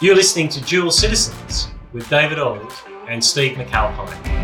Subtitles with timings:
[0.00, 2.72] You're listening to Dual Citizens with David Ould
[3.08, 4.38] and Steve McAlpine.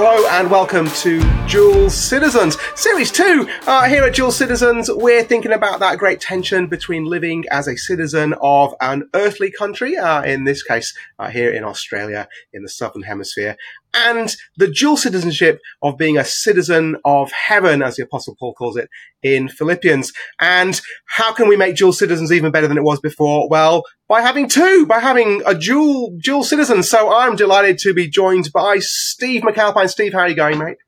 [0.00, 3.48] Hello and welcome to Dual Citizens, Series 2.
[3.66, 7.76] Uh, here at Dual Citizens, we're thinking about that great tension between living as a
[7.76, 12.68] citizen of an earthly country, uh, in this case, uh, here in Australia, in the
[12.68, 13.56] Southern Hemisphere,
[13.94, 18.76] and the dual citizenship of being a citizen of heaven, as the Apostle Paul calls
[18.76, 18.88] it
[19.22, 20.12] in Philippians.
[20.40, 23.48] And how can we make dual citizens even better than it was before?
[23.48, 26.82] Well, by having two, by having a dual dual citizen.
[26.82, 29.88] So I'm delighted to be joined by Steve McAlpine.
[29.88, 30.78] Steve, how are you going, mate?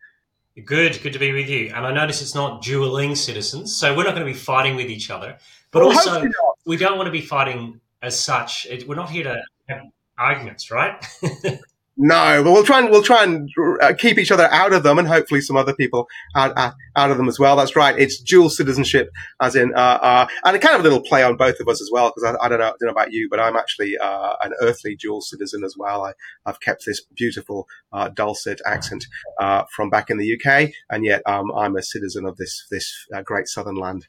[0.64, 1.72] Good, good to be with you.
[1.74, 4.90] And I notice it's not dueling citizens, so we're not going to be fighting with
[4.90, 5.38] each other.
[5.70, 6.28] But well, also,
[6.66, 8.66] we don't want to be fighting as such.
[8.86, 9.82] We're not here to have
[10.18, 11.04] arguments, right?
[12.02, 13.50] No, but we'll try and we'll try and
[13.82, 17.10] uh, keep each other out of them, and hopefully some other people out out, out
[17.10, 17.56] of them as well.
[17.56, 17.94] That's right.
[17.98, 21.60] It's dual citizenship, as in, uh, uh, and kind of a little play on both
[21.60, 22.10] of us as well.
[22.10, 24.54] Because I, I, don't know, I don't know about you, but I'm actually uh, an
[24.62, 26.02] earthly dual citizen as well.
[26.02, 26.14] I,
[26.46, 29.04] have kept this beautiful uh, dulcet accent
[29.38, 33.06] uh, from back in the UK, and yet um, I'm a citizen of this this
[33.24, 34.06] great southern land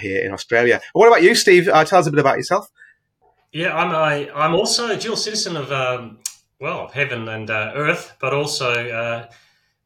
[0.00, 0.80] here in Australia.
[0.92, 1.66] What about you, Steve?
[1.66, 2.68] tell us a bit about yourself.
[3.52, 6.18] Yeah, I'm a, I'm also a dual citizen of um,
[6.60, 9.28] well, heaven and uh, earth, but also uh,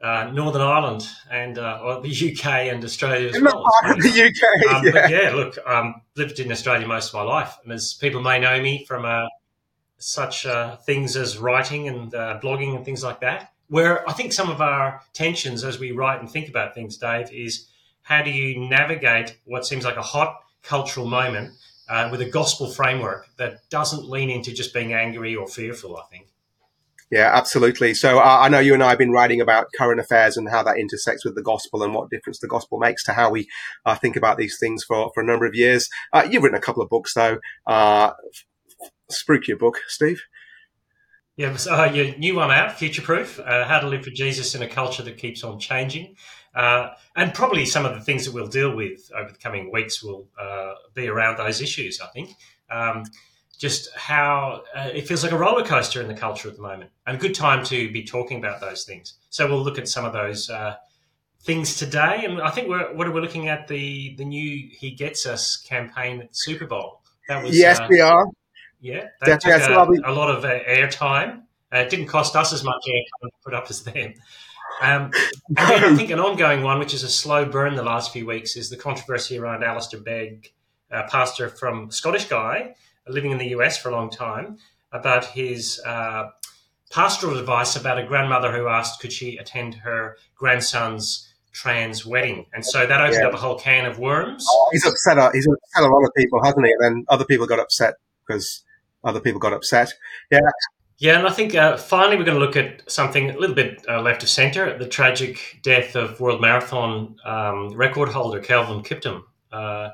[0.04, 3.64] uh, Northern Ireland and uh, the UK and Australia as well.
[3.82, 4.32] the
[4.68, 4.92] UK, um, yeah.
[4.92, 8.38] But yeah, look, um, lived in Australia most of my life, and as people may
[8.38, 9.26] know me from uh,
[9.98, 14.50] such uh, things as writing and blogging and things like that, where I think some
[14.50, 17.68] of our tensions as we write and think about things, Dave, is
[18.02, 21.52] how do you navigate what seems like a hot cultural moment
[21.88, 26.02] uh, with a gospel framework that doesn't lean into just being angry or fearful, I
[26.10, 26.31] think.
[27.12, 27.92] Yeah, absolutely.
[27.92, 30.62] So uh, I know you and I have been writing about current affairs and how
[30.62, 33.48] that intersects with the gospel and what difference the gospel makes to how we
[33.84, 35.90] uh, think about these things for, for a number of years.
[36.14, 37.36] Uh, you've written a couple of books, though.
[37.66, 38.12] Uh,
[39.10, 40.22] spruik your book, Steve.
[41.36, 44.54] Yeah, so, uh, your new one out, Future Proof uh, How to Live for Jesus
[44.54, 46.16] in a Culture That Keeps on Changing.
[46.54, 50.02] Uh, and probably some of the things that we'll deal with over the coming weeks
[50.02, 50.28] will
[50.94, 52.30] be around those issues, I think.
[52.70, 53.04] Um,
[53.62, 56.90] just how uh, it feels like a roller coaster in the culture at the moment,
[57.06, 59.14] and a good time to be talking about those things.
[59.30, 60.74] So we'll look at some of those uh,
[61.42, 64.90] things today, and I think we're what are we looking at the the new "He
[64.90, 67.02] Gets Us" campaign at the Super Bowl.
[67.28, 68.26] That was yes, uh, we are.
[68.80, 71.42] Yeah, that took a, a, lot of uh, airtime.
[71.72, 74.14] Uh, it didn't cost us as much airtime to put up as them.
[74.80, 75.12] Um,
[75.56, 78.26] and then I think an ongoing one, which is a slow burn the last few
[78.26, 80.52] weeks, is the controversy around Alistair Begg,
[80.90, 82.74] uh, pastor from Scottish guy
[83.08, 84.58] living in the US for a long time,
[84.92, 86.28] about his uh,
[86.90, 92.64] pastoral advice about a grandmother who asked could she attend her grandson's trans wedding, and
[92.64, 93.28] so that opened yeah.
[93.28, 94.46] up a whole can of worms.
[94.48, 95.18] Oh, he's upset.
[95.18, 96.72] Uh, he's upset a lot of people, hasn't he?
[96.72, 97.94] And then other people got upset
[98.26, 98.64] because
[99.04, 99.92] other people got upset.
[100.30, 100.40] Yeah.
[100.98, 103.84] Yeah, and I think uh, finally we're going to look at something a little bit
[103.88, 109.24] uh, left of centre: the tragic death of world marathon um, record holder Kelvin Kiptum,
[109.50, 109.88] uh,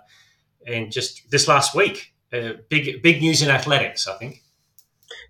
[0.66, 2.12] and just this last week.
[2.32, 4.42] Uh, big big news in athletics, I think.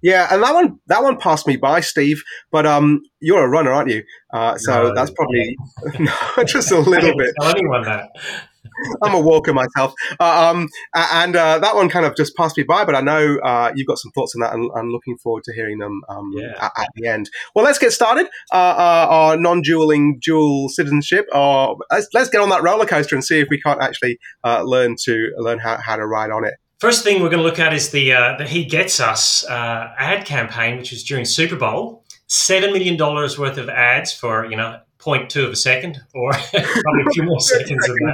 [0.03, 2.23] Yeah, and that one that one passed me by, Steve.
[2.51, 4.03] But um, you're a runner, aren't you?
[4.33, 5.57] Uh, so no, that's probably
[5.99, 7.35] no, just a little bit.
[7.41, 8.11] Tell anyone that.
[9.03, 12.63] I'm a walker myself, uh, um, and uh, that one kind of just passed me
[12.65, 12.85] by.
[12.85, 15.55] But I know uh, you've got some thoughts on that, and I'm looking forward to
[15.55, 16.53] hearing them um, yeah.
[16.61, 17.31] at, at, the end.
[17.55, 18.27] Well, let's get started.
[18.53, 23.25] Uh, uh, our non-dueling dual citizenship, or let's, let's get on that roller coaster and
[23.25, 26.55] see if we can't actually uh, learn to learn how, how to ride on it.
[26.79, 29.93] First thing we're going to look at is the uh, the He Gets Us uh,
[29.99, 32.05] ad campaign, which was during Super Bowl.
[32.29, 37.03] Seven million dollars worth of ads for you know 0.2 of a second, or probably
[37.05, 37.97] a few more seconds than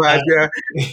[0.00, 0.50] that.
[0.74, 0.86] Yeah.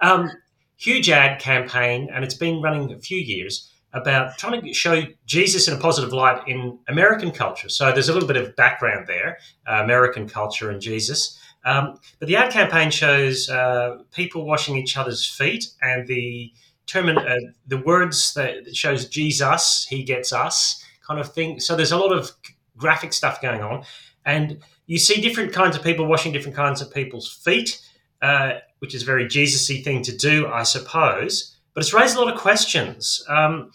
[0.00, 0.30] um,
[0.78, 5.68] huge ad campaign, and it's been running a few years about trying to show Jesus
[5.68, 7.68] in a positive light in American culture.
[7.68, 9.36] So there's a little bit of background there,
[9.68, 11.38] uh, American culture and Jesus.
[11.66, 16.52] Um, but the ad campaign shows uh, people washing each other's feet, and the
[16.86, 17.36] term, uh,
[17.66, 21.60] the words that shows Jesus, he gets us, kind of thing.
[21.60, 22.30] So there's a lot of
[22.76, 23.84] graphic stuff going on,
[24.24, 27.80] and you see different kinds of people washing different kinds of people's feet,
[28.20, 31.56] uh, which is a very Jesus-y thing to do, I suppose.
[31.74, 33.24] But it's raised a lot of questions.
[33.28, 33.70] Um,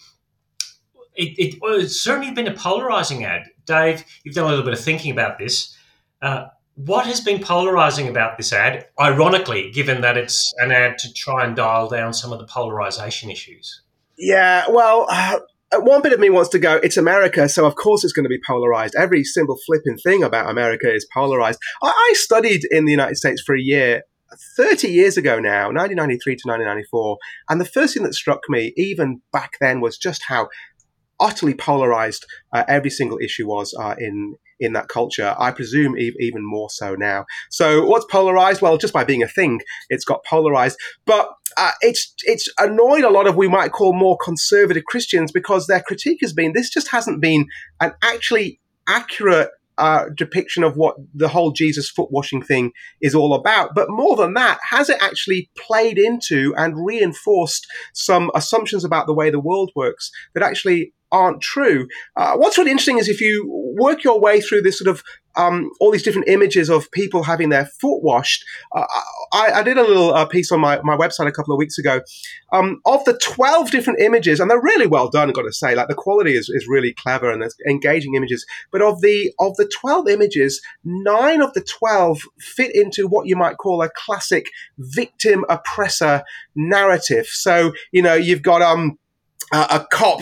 [1.15, 3.47] it, it, it's certainly been a polarizing ad.
[3.65, 5.75] Dave, you've done a little bit of thinking about this.
[6.21, 11.11] Uh, what has been polarizing about this ad, ironically, given that it's an ad to
[11.11, 13.81] try and dial down some of the polarization issues?
[14.15, 15.39] Yeah, well, uh,
[15.73, 18.29] one bit of me wants to go, it's America, so of course it's going to
[18.29, 18.93] be polarized.
[18.95, 21.57] Every simple flipping thing about America is polarized.
[21.81, 24.03] I, I studied in the United States for a year
[24.55, 27.17] 30 years ago now, 1993 to 1994.
[27.49, 30.49] And the first thing that struck me, even back then, was just how
[31.19, 32.23] utterly polarized
[32.53, 35.35] uh, every single issue was uh, in in that culture.
[35.37, 37.25] I presume e- even more so now.
[37.49, 38.61] So what's polarized?
[38.61, 40.77] Well, just by being a thing, it's got polarized.
[41.05, 45.67] But uh, it's it's annoyed a lot of we might call more conservative Christians because
[45.67, 47.47] their critique has been this just hasn't been
[47.79, 52.71] an actually accurate uh, depiction of what the whole Jesus foot washing thing
[53.01, 53.75] is all about.
[53.75, 59.13] But more than that, has it actually played into and reinforced some assumptions about the
[59.13, 61.87] way the world works that actually aren't true.
[62.15, 63.45] Uh, what's really interesting is if you
[63.77, 65.03] work your way through this sort of
[65.37, 68.43] um, all these different images of people having their foot washed.
[68.75, 68.85] Uh,
[69.31, 71.77] I, I, did a little uh, piece on my, my website a couple of weeks
[71.77, 72.01] ago.
[72.51, 75.75] Um, of the 12 different images, and they're really well done, I've got to say,
[75.75, 78.45] like the quality is, is really clever and engaging images.
[78.71, 83.35] But of the, of the 12 images, nine of the 12 fit into what you
[83.35, 84.49] might call a classic
[84.79, 86.23] victim oppressor
[86.55, 87.27] narrative.
[87.27, 88.97] So, you know, you've got, um,
[89.51, 90.21] uh, a cop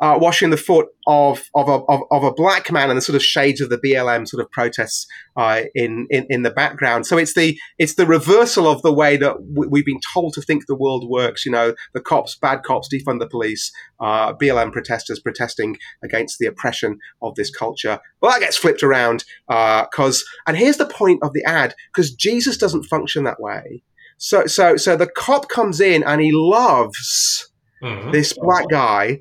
[0.00, 3.16] uh, washing the foot of of a, of, of, a black man and the sort
[3.16, 7.06] of shades of the BLM sort of protests uh, in, in in the background.
[7.06, 10.42] So it's the it's the reversal of the way that w- we've been told to
[10.42, 11.46] think the world works.
[11.46, 16.46] You know, the cops, bad cops, defund the police, uh, BLM protesters protesting against the
[16.46, 17.98] oppression of this culture.
[18.20, 22.12] Well, that gets flipped around because uh, and here's the point of the ad because
[22.12, 23.82] Jesus doesn't function that way.
[24.18, 27.50] So so so the cop comes in and he loves
[27.82, 28.10] mm-hmm.
[28.10, 29.20] this black guy.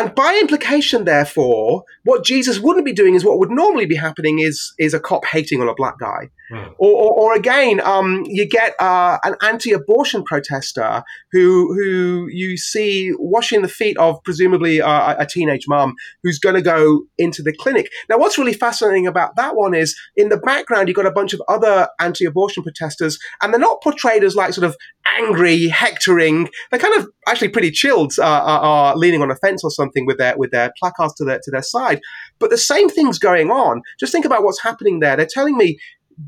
[0.00, 4.38] And by implication, therefore, what Jesus wouldn't be doing is what would normally be happening
[4.38, 6.30] is is a cop hating on a black guy.
[6.50, 6.74] Mm.
[6.78, 13.12] Or, or, or, again, um, you get uh, an anti-abortion protester who who you see
[13.18, 17.52] washing the feet of presumably uh, a teenage mom who's going to go into the
[17.52, 17.88] clinic.
[18.08, 21.34] Now, what's really fascinating about that one is in the background you've got a bunch
[21.34, 24.76] of other anti-abortion protesters, and they're not portrayed as like sort of
[25.18, 26.48] angry, hectoring.
[26.70, 30.36] They're kind of actually pretty chilled, uh, leaning on a fence or something with their
[30.36, 32.00] with their placards to their to their side.
[32.38, 33.82] But the same thing's going on.
[33.98, 35.16] Just think about what's happening there.
[35.16, 35.78] They're telling me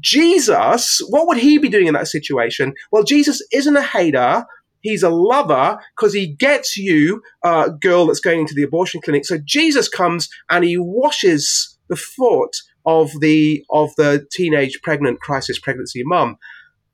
[0.01, 2.75] Jesus, what would he be doing in that situation?
[2.91, 4.45] Well, Jesus isn't a hater.
[4.81, 9.25] He's a lover because he gets you, uh, girl that's going into the abortion clinic.
[9.25, 15.59] So Jesus comes and he washes the foot of the of the teenage pregnant crisis
[15.59, 16.37] pregnancy mum.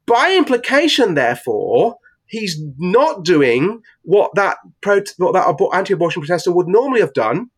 [0.07, 1.97] By implication, therefore,
[2.29, 7.51] he's not doing what that pro- what that anti-abortion protester would normally have done,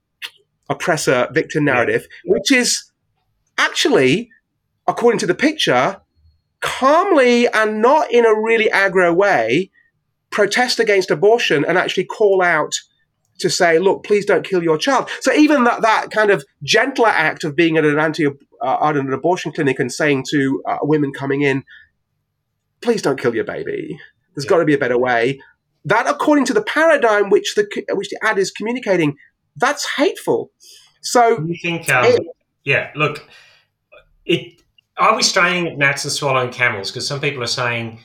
[0.69, 2.91] oppressor victim narrative, which is
[3.59, 4.31] actually
[4.87, 6.01] according to the picture,
[6.61, 9.71] calmly and not in a really aggro way,
[10.31, 12.73] protest against abortion and actually call out
[13.39, 15.09] to say, look, please don't kill your child.
[15.21, 18.97] So even that, that kind of gentler act of being at an anti uh, at
[18.97, 21.65] an abortion clinic and saying to uh, women coming in,
[22.83, 23.99] please don't kill your baby.
[24.35, 24.51] There's yeah.
[24.51, 25.41] got to be a better way.
[25.85, 29.17] That, according to the paradigm which the which the ad is communicating,
[29.57, 30.51] that's hateful.
[31.01, 32.23] So you think, um, it,
[32.65, 33.27] yeah, look,
[34.27, 34.61] it
[35.01, 36.91] are we straining at gnats and swallowing camels?
[36.91, 38.01] Because some people are saying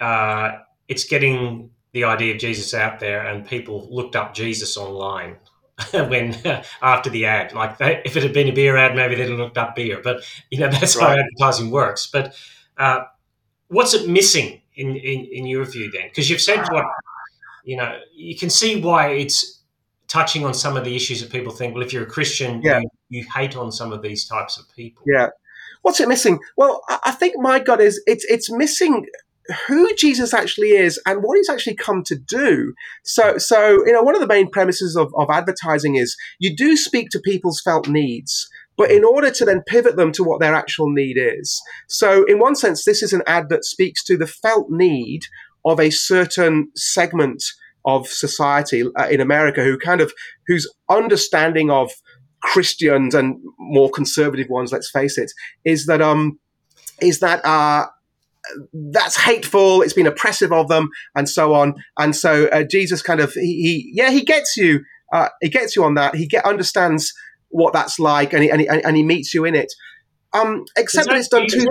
[0.00, 0.52] uh,
[0.88, 5.36] it's getting the idea of Jesus out there, and people looked up Jesus online
[5.92, 6.36] when
[6.82, 7.52] after the ad.
[7.52, 10.00] Like they, if it had been a beer ad, maybe they'd have looked up beer.
[10.02, 11.18] But you know that's right.
[11.18, 12.08] how advertising works.
[12.10, 12.34] But
[12.78, 13.00] uh,
[13.68, 16.08] what's it missing in, in, in your view then?
[16.08, 16.84] Because you've said what
[17.64, 17.98] you know.
[18.14, 19.60] You can see why it's
[20.06, 21.74] touching on some of the issues that people think.
[21.74, 22.80] Well, if you're a Christian, yeah.
[22.80, 25.02] you, you hate on some of these types of people.
[25.06, 25.28] Yeah.
[25.82, 26.40] What's it missing?
[26.56, 29.06] Well, I think my God is it's it's missing
[29.66, 32.74] who Jesus actually is and what he's actually come to do.
[33.04, 36.76] So, so you know, one of the main premises of, of advertising is you do
[36.76, 40.54] speak to people's felt needs, but in order to then pivot them to what their
[40.54, 41.60] actual need is.
[41.88, 45.22] So, in one sense, this is an ad that speaks to the felt need
[45.64, 47.42] of a certain segment
[47.84, 50.12] of society uh, in America who kind of
[50.46, 51.90] whose understanding of
[52.40, 55.32] Christians and more conservative ones, let's face it,
[55.64, 56.38] is that um,
[57.02, 57.86] is that uh,
[58.92, 59.82] that's hateful.
[59.82, 61.74] It's been oppressive of them, and so on.
[61.98, 65.74] And so uh, Jesus kind of he, he, yeah he gets you uh, he gets
[65.74, 66.14] you on that.
[66.14, 67.12] He get understands
[67.50, 69.72] what that's like, and he and he, and he meets you in it.
[70.32, 71.66] Um, except that, that, it's done too.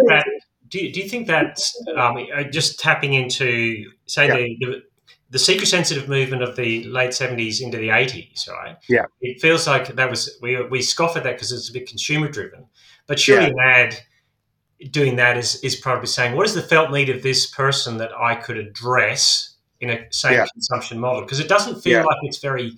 [0.69, 4.35] Do you, do you think that's um, uh, just tapping into say yeah.
[4.35, 4.83] the, the
[5.29, 8.77] the seeker sensitive movement of the late 70s into the 80s, right?
[8.87, 9.05] Yeah.
[9.21, 12.29] It feels like that was, we, we scoff at that because it's a bit consumer
[12.29, 12.65] driven.
[13.07, 13.51] But surely yeah.
[13.51, 17.45] an ad doing that is, is probably saying, what is the felt need of this
[17.45, 20.45] person that I could address in a same yeah.
[20.53, 21.21] consumption model?
[21.21, 22.05] Because it doesn't feel yeah.
[22.05, 22.77] like it's very,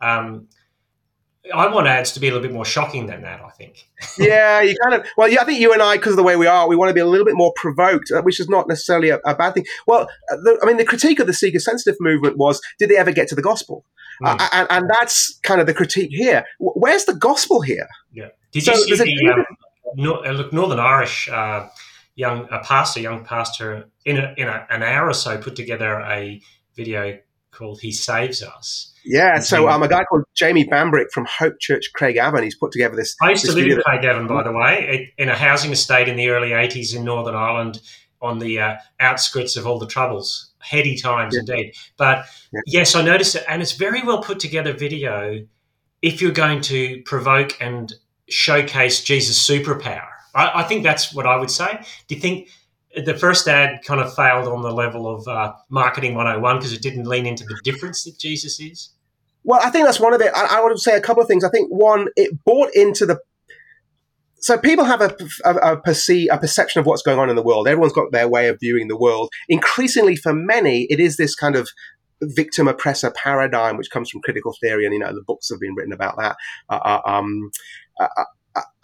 [0.00, 0.48] um,
[1.52, 3.40] I want ads to be a little bit more shocking than that.
[3.40, 3.88] I think.
[4.18, 5.06] yeah, you kind of.
[5.16, 6.90] Well, yeah, I think you and I, because of the way we are, we want
[6.90, 9.54] to be a little bit more provoked, uh, which is not necessarily a, a bad
[9.54, 9.64] thing.
[9.86, 12.96] Well, uh, the, I mean, the critique of the seeker sensitive movement was, did they
[12.96, 13.84] ever get to the gospel?
[14.22, 14.40] Mm.
[14.40, 16.44] Uh, and, and, that's kind of the critique here.
[16.60, 17.88] Where's the gospel here?
[18.12, 18.28] Yeah.
[18.52, 19.44] Did so you see the um,
[19.96, 21.68] no, look Northern Irish uh,
[22.14, 26.00] young a pastor, young pastor, in a, in a, an hour or so, put together
[26.00, 26.40] a
[26.76, 27.18] video
[27.52, 31.90] called "He Saves Us." Yeah, so um, a guy called Jamie Bambrick from Hope Church,
[31.96, 33.16] Craigavon, he's put together this.
[33.20, 36.28] I used to live in Craigavon, by the way, in a housing estate in the
[36.28, 37.80] early '80s in Northern Ireland,
[38.20, 40.50] on the uh, outskirts of all the troubles.
[40.60, 41.40] Heady times, yeah.
[41.40, 41.74] indeed.
[41.96, 42.60] But yeah.
[42.66, 45.44] yes, I noticed it, and it's very well put together video.
[46.00, 47.92] If you're going to provoke and
[48.28, 51.80] showcase Jesus' superpower, I, I think that's what I would say.
[52.06, 52.48] Do you think?
[52.94, 56.82] The first ad kind of failed on the level of uh, marketing 101 because it
[56.82, 58.90] didn't lean into the difference that Jesus is?
[59.44, 60.30] Well, I think that's one of it.
[60.34, 61.44] I, I would say a couple of things.
[61.44, 63.18] I think one, it bought into the
[64.42, 67.42] so people have a, a, a, perceive, a perception of what's going on in the
[67.42, 67.68] world.
[67.68, 69.30] Everyone's got their way of viewing the world.
[69.48, 71.68] Increasingly, for many, it is this kind of
[72.22, 75.74] victim oppressor paradigm, which comes from critical theory, and you know the books have been
[75.76, 76.36] written about that.
[76.68, 77.50] Uh, uh um,
[78.00, 78.24] uh, uh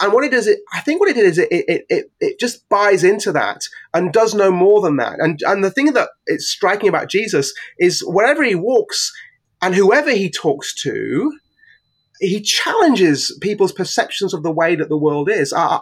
[0.00, 2.40] and what it does, it I think what it did is it, it, it, it
[2.40, 5.18] just buys into that and does no more than that.
[5.18, 9.12] And and the thing that is striking about Jesus is wherever he walks
[9.60, 11.32] and whoever he talks to,
[12.20, 15.52] he challenges people's perceptions of the way that the world is.
[15.52, 15.80] Uh,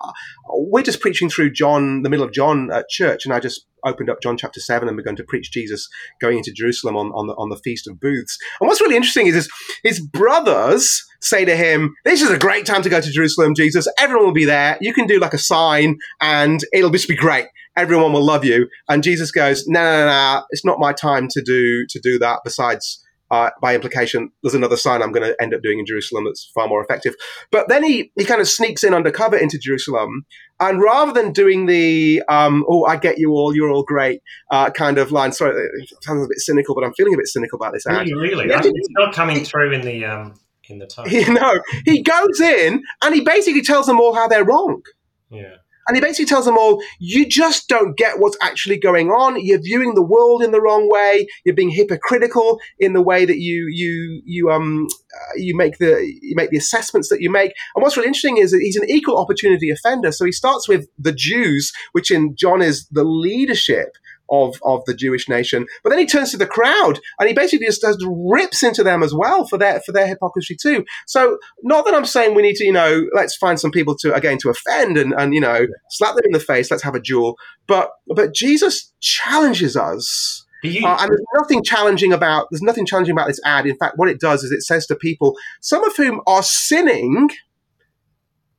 [0.49, 4.11] we're just preaching through John, the middle of John at church, and I just opened
[4.11, 5.89] up John chapter seven, and we're going to preach Jesus
[6.21, 8.37] going into Jerusalem on, on the on the feast of booths.
[8.61, 9.49] And what's really interesting is his,
[9.83, 13.89] his brothers say to him, "This is a great time to go to Jerusalem, Jesus.
[13.99, 14.79] Everyone will be there.
[14.81, 17.47] You can do like a sign, and it'll just be great.
[17.77, 20.43] Everyone will love you." And Jesus goes, "No, no, no, no.
[20.51, 22.41] It's not my time to do to do that.
[22.45, 26.25] Besides." Uh, by implication, there's another sign I'm going to end up doing in Jerusalem
[26.25, 27.15] that's far more effective.
[27.51, 30.27] But then he, he kind of sneaks in undercover into Jerusalem.
[30.61, 34.71] And rather than doing the, um, oh, I get you all, you're all great uh,
[34.71, 37.57] kind of line, sorry, it sounds a bit cynical, but I'm feeling a bit cynical
[37.57, 38.07] about this ad.
[38.07, 38.47] Really?
[38.47, 38.49] really?
[38.51, 40.05] it's not coming through in the.
[40.05, 40.35] Um,
[40.69, 41.07] in the time.
[41.09, 44.83] You know, he goes in and he basically tells them all how they're wrong.
[45.31, 45.57] Yeah.
[45.87, 49.45] And he basically tells them all, you just don't get what's actually going on.
[49.45, 51.27] You're viewing the world in the wrong way.
[51.45, 56.01] You're being hypocritical in the way that you you you um uh, you make the
[56.23, 57.53] you make the assessments that you make.
[57.75, 60.13] And what's really interesting is that he's an equal opportunity offender.
[60.13, 63.97] So he starts with the Jews, which in John is the leadership
[64.31, 65.67] of, of the Jewish nation.
[65.83, 69.03] But then he turns to the crowd and he basically just, just rips into them
[69.03, 70.85] as well for their for their hypocrisy too.
[71.07, 74.15] So not that I'm saying we need to, you know, let's find some people to
[74.15, 77.01] again to offend and, and you know, slap them in the face, let's have a
[77.01, 77.37] duel.
[77.67, 80.45] But but Jesus challenges us.
[80.63, 83.67] You- uh, and there's nothing challenging about there's nothing challenging about this ad.
[83.67, 87.29] In fact, what it does is it says to people, some of whom are sinning,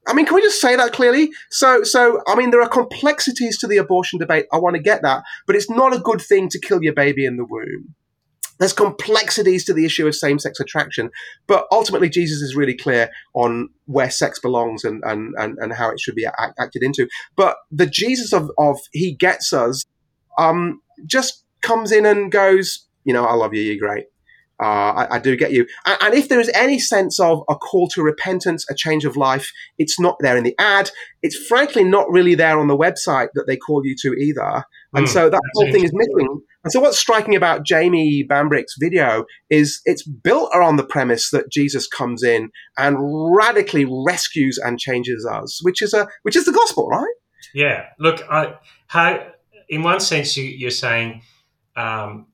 [0.08, 1.32] I mean, can we just say that clearly?
[1.52, 4.46] So, so I mean, there are complexities to the abortion debate.
[4.54, 7.26] I want to get that, but it's not a good thing to kill your baby
[7.26, 7.96] in the womb.
[8.60, 11.12] There's complexities to the issue of same-sex attraction,
[11.46, 15.90] but ultimately, Jesus is really clear on where sex belongs and and and, and how
[15.90, 17.08] it should be act, acted into.
[17.36, 19.86] But the Jesus of of He gets us,
[20.40, 24.06] um, just comes in and goes, you know, I love you, you're great.
[24.62, 25.68] Uh, I, I, do get you.
[25.86, 29.16] And, and, if there is any sense of a call to repentance, a change of
[29.16, 30.90] life, it's not there in the ad.
[31.22, 34.64] It's frankly not really there on the website that they call you to either.
[34.94, 36.42] And mm, so that whole thing is missing.
[36.64, 41.52] And so what's striking about Jamie Bambrick's video is it's built around the premise that
[41.52, 42.98] Jesus comes in and
[43.36, 47.14] radically rescues and changes us, which is a which is the gospel, right?
[47.54, 47.86] Yeah.
[48.00, 48.56] Look, I,
[48.88, 49.28] how
[49.70, 51.22] in one sense you, you're saying
[51.76, 52.28] um,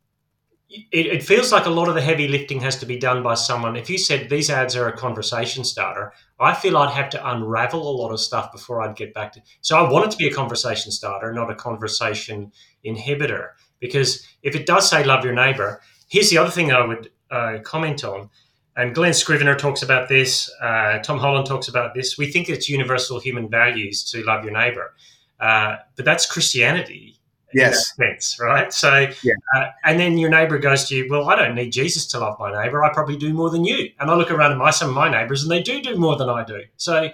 [0.91, 3.35] it, it, feels like a lot of the heavy lifting has to be done by
[3.35, 3.75] someone.
[3.75, 7.81] If you said these ads are a conversation starter, I feel I'd have to unravel
[7.81, 9.41] a lot of stuff before I'd get back to.
[9.61, 12.51] So I want it to be a conversation starter, not a conversation
[12.83, 13.49] inhibitor.
[13.79, 17.59] Because if it does say love your neighbor, here's the other thing I would uh,
[17.63, 18.29] comment on.
[18.75, 20.49] And Glen Scrivener talks about this.
[20.61, 22.17] Uh, Tom Holland talks about this.
[22.17, 24.95] We think it's universal human values to love your neighbor,
[25.39, 27.19] uh, but that's Christianity
[27.53, 27.95] yes.
[27.95, 28.71] sense, right?
[28.73, 29.33] So, yeah.
[29.55, 32.37] uh, and then your neighbor goes to you, well, I don't need Jesus to love
[32.39, 32.83] my neighbor.
[32.83, 33.89] I probably do more than you.
[33.99, 36.15] And I look around at my some of my neighbors, and they do do more
[36.15, 36.61] than I do.
[36.77, 37.09] So,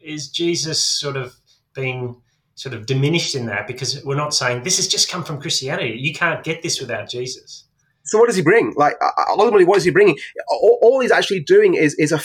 [0.00, 1.36] is Jesus sort of
[1.74, 2.20] being
[2.54, 5.98] sort of diminished in that because we're not saying this has just come from Christianity.
[5.98, 7.64] You can't get this without Jesus.
[8.04, 8.72] So, what does he bring?
[8.76, 10.16] Like, uh, uh, ultimately, what is he bringing?
[10.48, 12.20] All, all he's actually doing is is a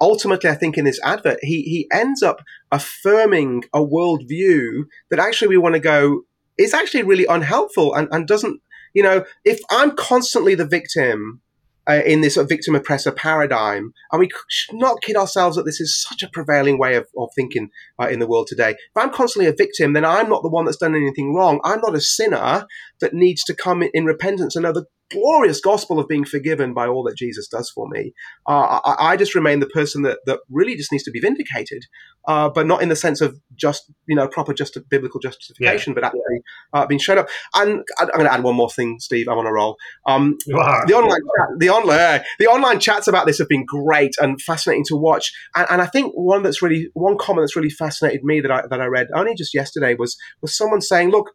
[0.00, 5.48] ultimately, I think in this advert, he he ends up affirming a worldview that actually
[5.48, 6.22] we want to go
[6.60, 8.60] is actually really unhelpful and, and doesn't,
[8.94, 11.40] you know, if I'm constantly the victim
[11.88, 13.92] uh, in this victim oppressor paradigm.
[14.12, 17.30] And we should not kid ourselves that this is such a prevailing way of, of
[17.34, 18.70] thinking uh, in the world today.
[18.70, 21.60] If I'm constantly a victim, then I'm not the one that's done anything wrong.
[21.64, 22.66] I'm not a sinner
[23.00, 26.86] that needs to come in, repentance and know the glorious gospel of being forgiven by
[26.86, 28.12] all that Jesus does for me.
[28.48, 31.82] Uh, I, I, just remain the person that, that really just needs to be vindicated,
[32.28, 35.94] uh, but not in the sense of just, you know, proper just biblical justification, yeah.
[35.94, 36.42] but actually
[36.72, 37.28] uh, being shown up.
[37.54, 39.28] And I'm going to add one more thing, Steve.
[39.28, 39.76] I'm on a roll.
[40.06, 44.40] Um, the online, chat, the online, the online chats about this have been great and
[44.40, 45.32] fascinating to watch.
[45.56, 48.62] And, and I think one that's really one comment that's really fascinated me that I
[48.68, 51.30] that I read only just yesterday was was someone saying, "Look,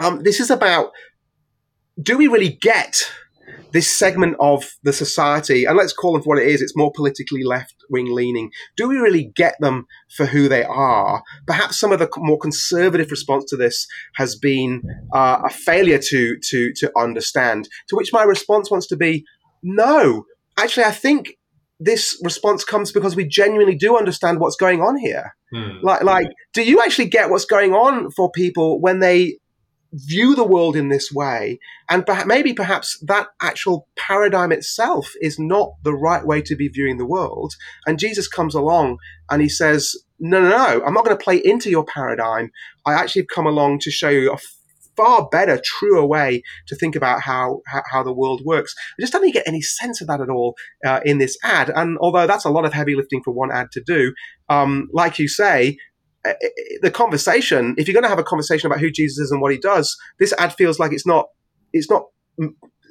[0.00, 0.92] um, this is about
[2.00, 3.10] do we really get
[3.72, 6.92] this segment of the society, and let's call them for what it is, it's more
[6.94, 8.50] politically left wing leaning.
[8.76, 9.86] Do we really get them
[10.16, 11.22] for who they are?
[11.46, 16.38] Perhaps some of the more conservative response to this has been uh, a failure to,
[16.48, 17.68] to, to understand.
[17.88, 19.24] To which my response wants to be
[19.62, 20.24] no.
[20.58, 21.36] Actually, I think
[21.78, 25.36] this response comes because we genuinely do understand what's going on here.
[25.54, 25.78] Hmm.
[25.82, 29.38] Like, like, do you actually get what's going on for people when they
[29.92, 35.38] view the world in this way, and perhaps, maybe perhaps that actual paradigm itself is
[35.38, 37.54] not the right way to be viewing the world.
[37.86, 38.98] And Jesus comes along
[39.30, 40.84] and he says, "No, no, no!
[40.84, 42.50] I'm not going to play into your paradigm.
[42.84, 44.38] I actually come along to show you a
[44.96, 49.32] far better, truer way to think about how how, the world works." I just don't
[49.32, 51.70] get any sense of that at all uh, in this ad.
[51.70, 54.12] And although that's a lot of heavy lifting for one ad to do,
[54.48, 55.76] um, like you say,
[56.82, 59.52] the conversation, if you're going to have a conversation about who Jesus is and what
[59.52, 61.26] he does, this ad feels like it's not
[61.72, 62.04] it's not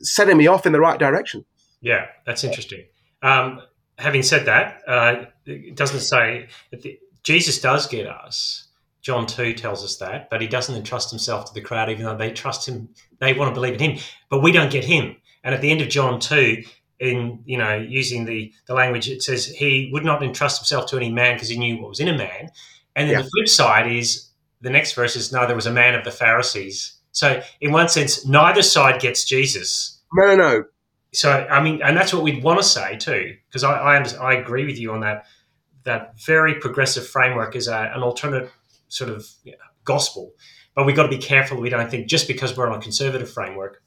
[0.01, 1.45] setting me off in the right direction.
[1.81, 2.85] Yeah, that's interesting.
[3.21, 3.61] Um,
[3.97, 8.67] having said that, uh, it doesn't say the, Jesus does get us.
[9.01, 12.17] John 2 tells us that, but he doesn't entrust himself to the crowd, even though
[12.17, 12.89] they trust him,
[13.19, 15.15] they want to believe in him, but we don't get him.
[15.43, 16.63] And at the end of John 2,
[16.99, 20.95] in you know using the the language it says he would not entrust himself to
[20.95, 22.49] any man because he knew what was in a man
[22.95, 23.21] and then yeah.
[23.21, 24.29] the flip side is
[24.61, 26.97] the next verse is no, there was a man of the Pharisees.
[27.11, 30.01] So in one sense, neither side gets Jesus.
[30.13, 30.63] No, no, no.
[31.13, 34.33] So I mean, and that's what we'd want to say too, because I, I, I
[34.33, 35.25] agree with you on that.
[35.83, 38.49] That very progressive framework is a, an alternate
[38.87, 40.33] sort of you know, gospel,
[40.73, 41.61] but we've got to be careful.
[41.61, 43.83] We don't think just because we're on a conservative framework,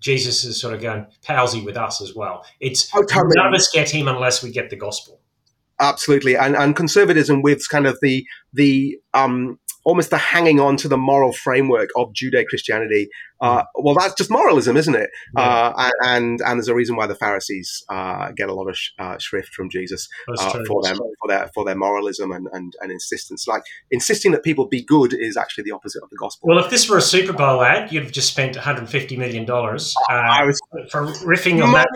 [0.00, 2.44] Jesus is sort of going palsy with us as well.
[2.60, 3.32] It's oh, totally.
[3.36, 5.19] none of us get him unless we get the gospel.
[5.80, 10.88] Absolutely, and and conservatism with kind of the the um, almost the hanging on to
[10.88, 13.08] the moral framework of Judeo Christianity.
[13.40, 15.08] Uh, well, that's just moralism, isn't it?
[15.36, 15.42] Yeah.
[15.42, 18.90] Uh, and and there's a reason why the Pharisees uh, get a lot of sh-
[18.98, 22.92] uh, shrift from Jesus uh, for their for their for their moralism and, and, and
[22.92, 23.46] insistence.
[23.48, 26.48] Like insisting that people be good is actually the opposite of the gospel.
[26.48, 29.94] Well, if this were a Super Bowl ad, you'd have just spent 150 million dollars
[30.10, 31.88] uh, was, for riffing on that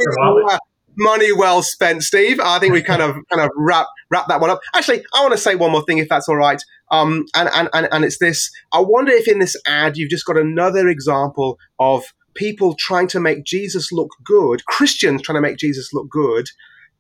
[0.97, 2.41] money well spent, Steve.
[2.41, 4.61] I think we kind of kind of wrap wrap that one up.
[4.75, 6.63] Actually, I want to say one more thing, if that's all right.
[6.91, 8.51] Um, and, and and and it's this.
[8.73, 12.05] I wonder if in this ad you've just got another example of
[12.35, 16.47] people trying to make Jesus look good, Christians trying to make Jesus look good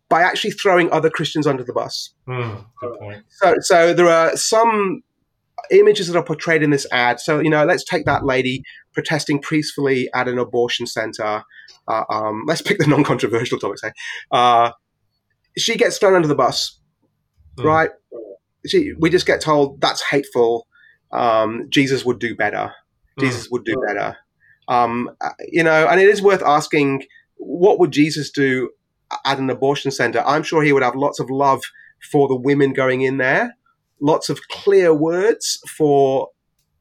[0.08, 2.14] by actually throwing other Christians under the bus.
[2.28, 3.24] Mm, good point.
[3.28, 5.02] So so there are some
[5.70, 7.20] images that are portrayed in this ad.
[7.20, 8.62] So you know, let's take that lady
[8.94, 11.42] protesting peacefully at an abortion center
[11.88, 13.78] uh, um, let's pick the non-controversial topic.
[13.78, 13.92] Say,
[14.30, 14.72] uh,
[15.56, 16.78] she gets thrown under the bus,
[17.56, 17.64] mm.
[17.64, 17.90] right?
[18.66, 20.66] She, we just get told that's hateful.
[21.12, 22.72] Um, Jesus would do better.
[23.18, 23.24] Mm.
[23.24, 24.16] Jesus would do better.
[24.68, 27.04] Um, uh, you know, and it is worth asking,
[27.36, 28.70] what would Jesus do
[29.26, 30.22] at an abortion center?
[30.26, 31.62] I'm sure he would have lots of love
[32.10, 33.54] for the women going in there,
[34.00, 36.28] lots of clear words for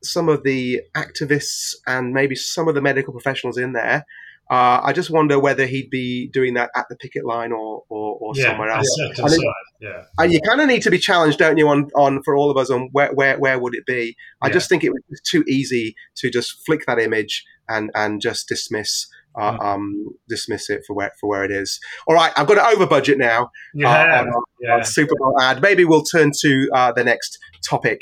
[0.03, 4.05] some of the activists and maybe some of the medical professionals in there.
[4.51, 8.17] Uh, I just wonder whether he'd be doing that at the picket line or, or,
[8.19, 8.99] or yeah, somewhere else.
[9.17, 9.41] And, it,
[9.79, 10.03] yeah.
[10.17, 12.57] and you kind of need to be challenged, don't you, on, on for all of
[12.57, 14.15] us on where, where, where would it be?
[14.41, 14.53] I yeah.
[14.53, 19.07] just think it was too easy to just flick that image and, and just dismiss
[19.35, 21.79] uh, um, dismiss it for where for where it is.
[22.07, 23.49] All right, I've got to over budget now.
[23.73, 24.75] Yeah, uh, on, yeah.
[24.75, 25.61] on Super Bowl ad.
[25.61, 28.01] Maybe we'll turn to uh, the next topic.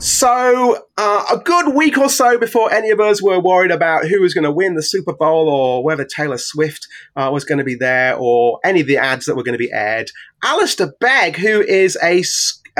[0.00, 4.22] So, uh, a good week or so before any of us were worried about who
[4.22, 7.64] was going to win the Super Bowl or whether Taylor Swift uh, was going to
[7.64, 10.10] be there or any of the ads that were going to be aired,
[10.42, 12.24] Alistair Begg, who is a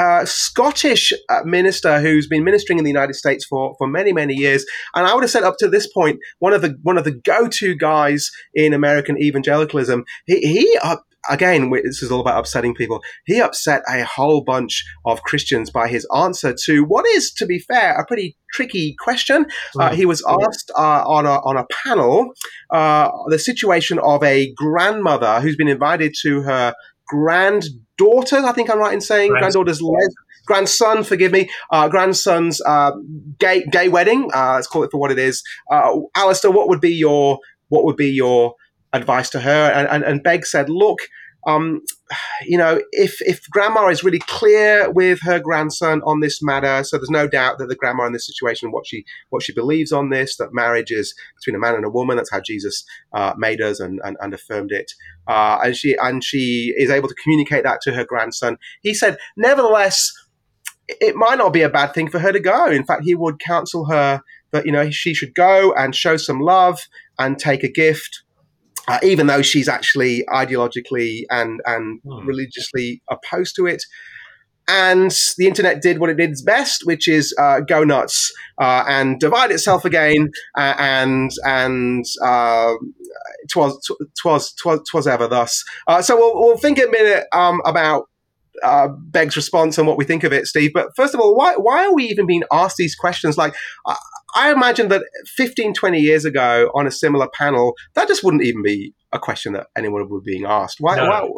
[0.00, 4.32] uh, Scottish uh, minister who's been ministering in the United States for, for many many
[4.32, 7.04] years, and I would have said up to this point one of the one of
[7.04, 10.04] the go to guys in American evangelicalism.
[10.24, 10.96] He, he uh,
[11.28, 13.02] again, this is all about upsetting people.
[13.24, 17.58] He upset a whole bunch of Christians by his answer to what is, to be
[17.58, 19.46] fair, a pretty tricky question.
[19.78, 22.32] Uh, he was asked uh, on a on a panel
[22.70, 26.74] uh, the situation of a grandmother who's been invited to her
[27.06, 28.38] granddaughter.
[28.38, 30.14] I think I'm right in saying granddaughter's les-
[30.46, 31.04] grandson.
[31.04, 32.92] Forgive me, uh, grandson's uh,
[33.38, 34.30] gay gay wedding.
[34.34, 35.42] Uh, let's call it for what it is.
[36.16, 38.54] Alistair, what would be your what would be your
[38.92, 39.70] advice to her.
[39.70, 41.00] And, and, and Begg said, look,
[41.46, 41.80] um,
[42.44, 46.98] you know, if if grandma is really clear with her grandson on this matter, so
[46.98, 50.10] there's no doubt that the grandma in this situation, what she what she believes on
[50.10, 52.16] this, that marriage is between a man and a woman.
[52.16, 54.92] That's how Jesus uh, made us and, and, and affirmed it.
[55.26, 58.58] Uh, and she and she is able to communicate that to her grandson.
[58.82, 60.12] He said, nevertheless,
[60.88, 62.66] it might not be a bad thing for her to go.
[62.66, 66.40] In fact, he would counsel her that you know she should go and show some
[66.40, 66.80] love
[67.18, 68.24] and take a gift
[68.90, 72.26] uh, even though she's actually ideologically and and hmm.
[72.26, 73.84] religiously opposed to it.
[74.66, 79.18] And the internet did what it did best, which is uh, go nuts uh, and
[79.18, 80.30] divide itself again.
[80.56, 82.94] Uh, and and um,
[83.48, 83.78] twas,
[84.20, 85.64] twas twas twas ever thus.
[85.86, 88.09] Uh, so we'll, we'll think a minute um, about
[88.62, 90.72] uh, Begg's response and what we think of it, Steve.
[90.74, 93.38] But first of all, why, why are we even being asked these questions?
[93.38, 93.54] Like,
[93.86, 93.96] uh,
[94.34, 95.02] I imagine that
[95.36, 99.52] 15, 20 years ago on a similar panel, that just wouldn't even be a question
[99.54, 100.76] that anyone would be being asked.
[100.80, 100.96] Why?
[100.96, 101.06] No.
[101.06, 101.28] why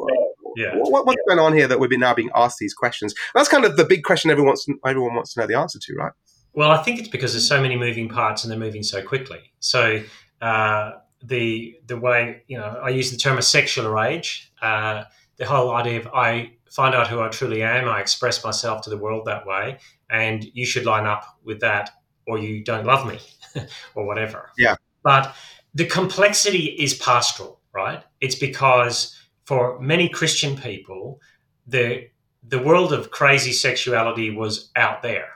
[0.57, 0.75] yeah.
[0.75, 3.15] What, what's going on here that we're now being asked these questions?
[3.35, 5.79] That's kind of the big question everyone wants, to, everyone wants to know the answer
[5.81, 6.13] to, right?
[6.55, 9.39] Well, I think it's because there's so many moving parts and they're moving so quickly.
[9.61, 10.03] So
[10.43, 14.53] uh, the the way you know I use the term a sexual age.
[14.61, 15.05] Uh,
[15.39, 18.91] the whole idea of I find out who I truly am, I express myself to
[18.91, 19.79] the world that way,
[20.11, 21.91] and you should line up with that
[22.27, 23.19] or you don't love me
[23.95, 24.51] or whatever.
[24.57, 24.77] Yeah.
[25.03, 25.35] But
[25.75, 28.03] the complexity is pastoral, right?
[28.21, 31.21] It's because for many Christian people,
[31.67, 32.09] the
[32.45, 35.29] the world of crazy sexuality was out there.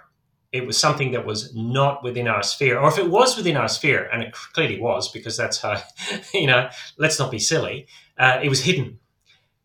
[0.50, 3.68] It was something that was not within our sphere, or if it was within our
[3.68, 5.80] sphere, and it clearly was, because that's how,
[6.34, 6.68] you know,
[6.98, 7.86] let's not be silly.
[8.18, 8.98] Uh, it was hidden,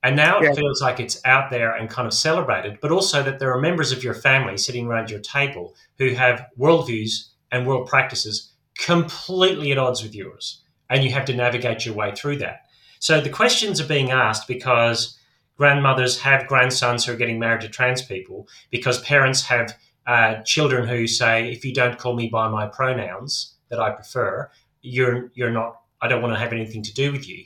[0.04, 0.50] and now yeah.
[0.50, 3.62] it feels like it's out there and kind of celebrated, but also that there are
[3.62, 9.72] members of your family sitting around your table who have worldviews and world practices completely
[9.72, 10.64] at odds with yours.
[10.90, 12.62] And you have to navigate your way through that.
[13.00, 15.18] So the questions are being asked because
[15.56, 20.88] grandmothers have grandsons who are getting married to trans people, because parents have uh, children
[20.88, 24.50] who say, if you don't call me by my pronouns that I prefer,
[24.82, 27.46] you're, you're not, I don't want to have anything to do with you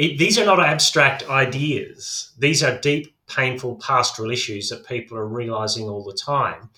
[0.00, 2.32] it, these are not abstract ideas.
[2.38, 6.70] These are deep, painful pastoral issues that people are realizing all the time.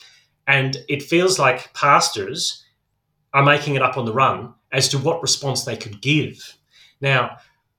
[0.48, 2.64] And it feels like pastors
[3.32, 6.56] are making it up on the run as to what response they could give.
[7.00, 7.36] Now,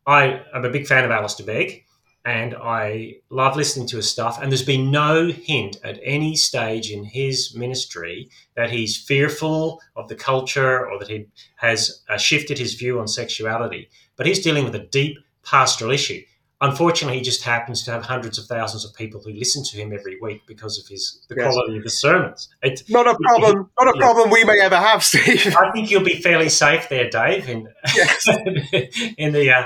[0.08, 1.84] I am a big fan of Alistair Begg
[2.24, 4.42] and I love listening to his stuff.
[4.42, 10.08] And there's been no hint at any stage in his ministry that he's fearful of
[10.08, 11.26] the culture or that he
[11.58, 13.90] has uh, shifted his view on sexuality.
[14.16, 16.22] But he's dealing with a deep pastoral issue.
[16.62, 19.92] Unfortunately, he just happens to have hundreds of thousands of people who listen to him
[19.92, 21.52] every week because of his the yes.
[21.52, 22.48] quality of his sermons.
[22.62, 23.70] It's not a problem.
[23.78, 25.54] It, not a problem we may ever have, Steve.
[25.60, 28.28] I think you'll be fairly safe there, Dave, in yes.
[29.18, 29.66] in the uh,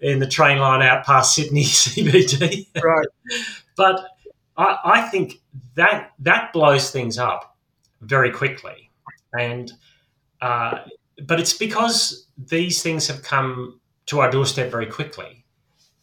[0.00, 2.66] in the train line out past Sydney CBD.
[2.82, 3.06] Right.
[3.76, 4.02] but
[4.56, 5.40] I, I think
[5.74, 7.54] that that blows things up
[8.00, 8.90] very quickly,
[9.38, 9.70] and
[10.40, 10.78] uh,
[11.22, 15.44] but it's because these things have come to our doorstep very quickly.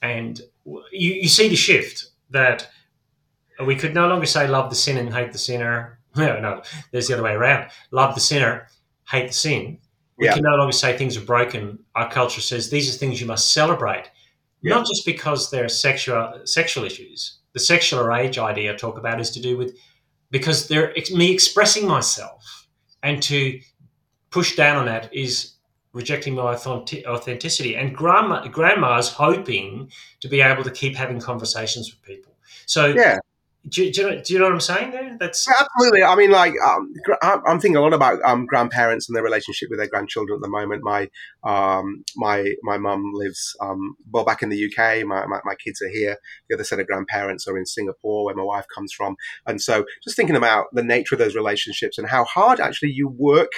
[0.02, 2.70] And you, you see the shift that
[3.66, 5.94] we could no longer say love the sin and hate the sinner.
[6.16, 7.70] No, no, there's the other way around.
[7.92, 8.70] Love the sinner,
[9.08, 9.78] hate the sin.
[10.18, 10.34] We yeah.
[10.34, 11.78] can no longer say things are broken.
[11.94, 14.10] Our culture says these are things you must celebrate,
[14.64, 14.74] yeah.
[14.74, 17.38] not just because they're sexual sexual issues.
[17.54, 19.78] The sexular age idea I talk about is to do with
[20.32, 22.68] because they're me expressing myself,
[23.04, 23.60] and to
[24.32, 25.54] push down on that is
[25.98, 27.76] rejecting my authenticity.
[27.76, 32.34] And grandma, grandma's hoping to be able to keep having conversations with people.
[32.68, 33.18] So yeah.
[33.70, 35.18] Do, do, you know, do you know what I'm saying there?
[35.20, 36.02] That's yeah, absolutely.
[36.02, 39.80] I mean, like, um, I'm thinking a lot about um, grandparents and their relationship with
[39.80, 40.84] their grandchildren at the moment.
[40.84, 41.10] My
[41.44, 45.06] um, my my mum lives um, well back in the UK.
[45.06, 46.16] My, my, my kids are here.
[46.48, 49.18] The other set of grandparents are in Singapore, where my wife comes from.
[49.46, 53.10] And so, just thinking about the nature of those relationships and how hard actually you
[53.10, 53.52] work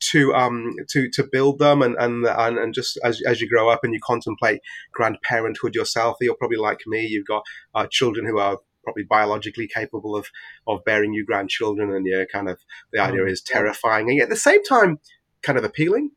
[0.00, 3.68] to um to to build them and and and, and just as, as you grow
[3.68, 4.60] up and you contemplate
[4.98, 7.42] grandparenthood yourself you're probably like me you've got
[7.74, 10.28] uh, children who are probably biologically capable of
[10.66, 12.60] of bearing you grandchildren and yeah kind of
[12.92, 13.30] the idea mm.
[13.30, 14.98] is terrifying and yet at the same time
[15.42, 16.10] kind of appealing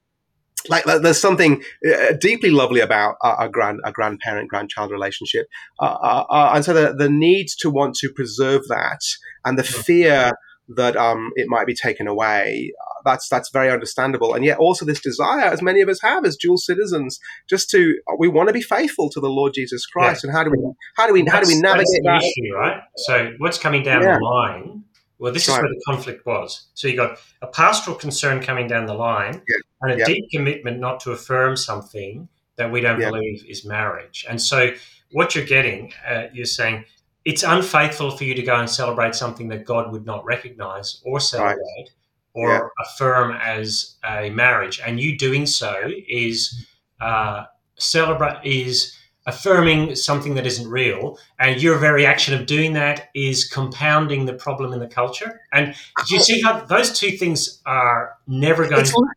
[0.70, 5.48] like there's something uh, deeply lovely about a, grand a grandparent grandchild relationship
[5.80, 9.00] uh, uh, uh, and so the, the need to want to preserve that
[9.46, 9.84] and the mm.
[9.84, 10.32] fear
[10.70, 14.86] that um, it might be taken away uh, that's that's very understandable and yet also
[14.86, 18.54] this desire as many of us have as dual citizens just to we want to
[18.54, 20.30] be faithful to the lord jesus christ yeah.
[20.30, 20.58] and how do we
[20.96, 24.18] how do we how do we navigate that issue right so what's coming down yeah.
[24.18, 24.84] the line
[25.20, 25.56] well, this right.
[25.56, 26.68] is where the conflict was.
[26.76, 29.58] So you got a pastoral concern coming down the line, yeah.
[29.82, 34.26] and a deep commitment not to affirm something that we don't believe is marriage.
[34.30, 34.74] And so
[35.12, 36.86] what you're getting, uh, you're saying
[37.26, 41.20] it's unfaithful for you to go and celebrate something that God would not recognize or
[41.20, 41.90] celebrate right.
[42.38, 46.68] Or affirm as a marriage, and you doing so is
[47.02, 47.46] uh,
[47.78, 48.96] celebrate is
[49.26, 51.18] affirming something that isn't real.
[51.40, 55.42] And your very action of doing that is compounding the problem in the culture.
[55.52, 55.76] And
[56.08, 59.08] do you see how those two things are never going it's, to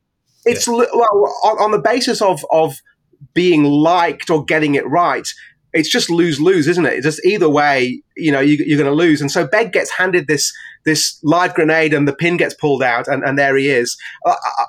[0.45, 0.75] it's yeah.
[0.75, 2.81] well on, on, the basis of of
[3.35, 5.29] being liked or getting it right
[5.73, 8.91] it's just lose lose isn't it it's just either way you know you, are going
[8.91, 10.53] to lose and so Begg gets handed this
[10.85, 14.31] this live grenade and the pin gets pulled out and, and there he is uh,
[14.31, 14.65] uh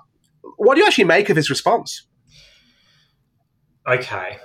[0.58, 2.06] what do you actually make of his response
[3.88, 4.38] okay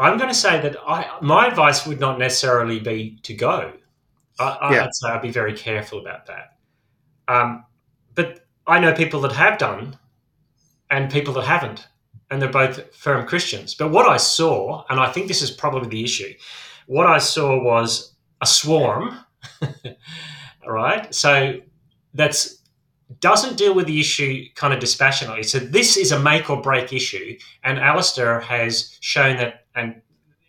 [0.00, 3.74] I'm going to say that I, my advice would not necessarily be to go.
[4.38, 4.84] I, yeah.
[4.84, 6.56] I'd say I'd be very careful about that.
[7.28, 7.66] Um,
[8.14, 9.98] but I know people that have done
[10.90, 11.86] and people that haven't,
[12.30, 13.74] and they're both firm Christians.
[13.74, 16.32] But what I saw, and I think this is probably the issue,
[16.86, 19.18] what I saw was a swarm,
[20.66, 21.14] right?
[21.14, 21.60] So
[22.14, 22.58] that's
[23.18, 25.42] doesn't deal with the issue kind of dispassionately.
[25.42, 30.00] So this is a make or break issue, and Alistair has shown that, and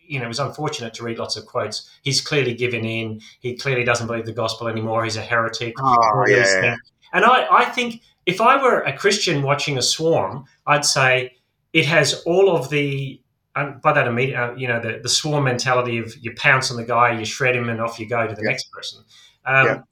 [0.06, 1.90] you know, it was unfortunate to read lots of quotes.
[2.02, 3.20] He's clearly given in.
[3.40, 5.04] He clearly doesn't believe the gospel anymore.
[5.04, 5.74] He's a heretic.
[5.78, 6.76] Oh, yeah.
[7.14, 11.36] And I, I think if I were a Christian watching a swarm, I'd say
[11.72, 13.20] it has all of the
[13.54, 16.76] and by that immediate, uh, you know, the, the swarm mentality of you pounce on
[16.76, 18.50] the guy, you shred him, and off you go to the yeah.
[18.50, 19.04] next person.
[19.44, 19.82] Um, yeah.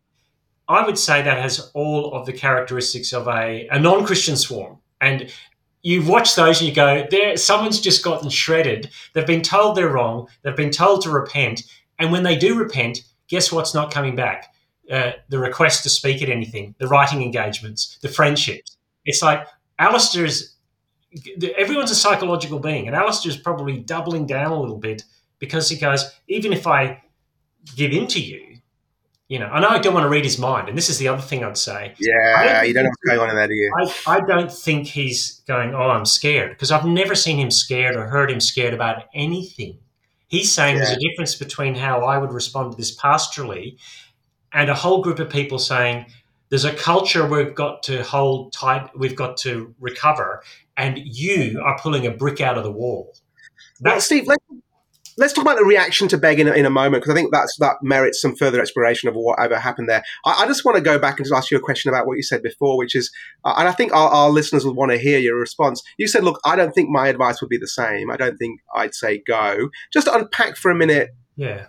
[0.69, 4.79] I would say that has all of the characteristics of a, a non Christian swarm.
[5.01, 5.31] And
[5.83, 8.91] you watch those and you go, there, someone's just gotten shredded.
[9.13, 10.29] They've been told they're wrong.
[10.43, 11.63] They've been told to repent.
[11.99, 14.55] And when they do repent, guess what's not coming back?
[14.91, 18.77] Uh, the request to speak at anything, the writing engagements, the friendships.
[19.05, 19.47] It's like
[19.79, 20.57] Alistair's,
[21.57, 25.05] everyone's a psychological being, and Alistair's probably doubling down a little bit
[25.39, 27.03] because he goes, even if I
[27.77, 28.59] give in to you,
[29.29, 31.09] you know, I know I don't want to read his mind, and this is the
[31.09, 31.95] other thing I'd say.
[31.99, 33.71] Yeah, don't you don't know what's going on in that ear.
[33.79, 37.95] I, I don't think he's going, oh, I'm scared, because I've never seen him scared
[37.95, 39.79] or heard him scared about anything.
[40.27, 40.85] He's saying yeah.
[40.85, 43.79] there's a difference between how I would respond to this pastorally
[44.53, 46.07] and a whole group of people saying
[46.51, 50.43] there's a culture we've got to hold tight, we've got to recover,
[50.77, 53.15] and you are pulling a brick out of the wall.
[53.81, 54.45] That's, well, Steve, let's
[55.17, 57.57] let's talk about the reaction to Begg in, in a moment because I think that's
[57.59, 60.03] that merits some further exploration of whatever happened there.
[60.25, 62.17] I, I, just want to go back and just ask you a question about what
[62.17, 63.13] you said before, which is,
[63.45, 65.83] uh, and I think our, our listeners will want to hear your response.
[65.99, 68.11] You said, "Look, I don't think my advice would be the same.
[68.11, 71.11] I don't think I'd say go." Just unpack for a minute.
[71.37, 71.67] Yeah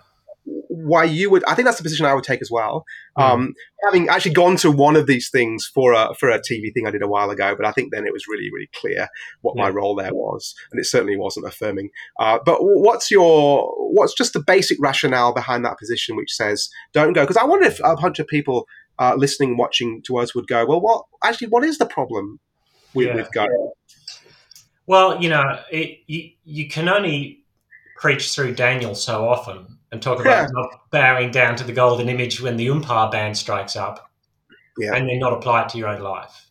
[0.72, 2.84] why you would I think that's the position I would take as well.
[3.18, 3.22] Mm.
[3.22, 3.54] Um,
[3.84, 6.90] having actually gone to one of these things for a for a TV thing I
[6.90, 9.08] did a while ago, but I think then it was really really clear
[9.42, 9.64] what yeah.
[9.64, 11.90] my role there was, and it certainly wasn't affirming.
[12.18, 17.12] Uh, but what's your what's just the basic rationale behind that position, which says don't
[17.12, 17.22] go?
[17.22, 18.66] Because I wonder if a bunch of people
[18.98, 22.40] uh, listening, watching to us would go, well, what actually what is the problem
[22.94, 23.16] with, yeah.
[23.16, 23.46] with go?
[24.86, 27.44] Well, you know, it, you you can only
[27.96, 30.48] preach through Daniel so often and talk about yeah.
[30.52, 34.10] not bowing down to the golden image when the umpire band strikes up,
[34.78, 34.94] yeah.
[34.94, 36.48] and then not apply it to your own life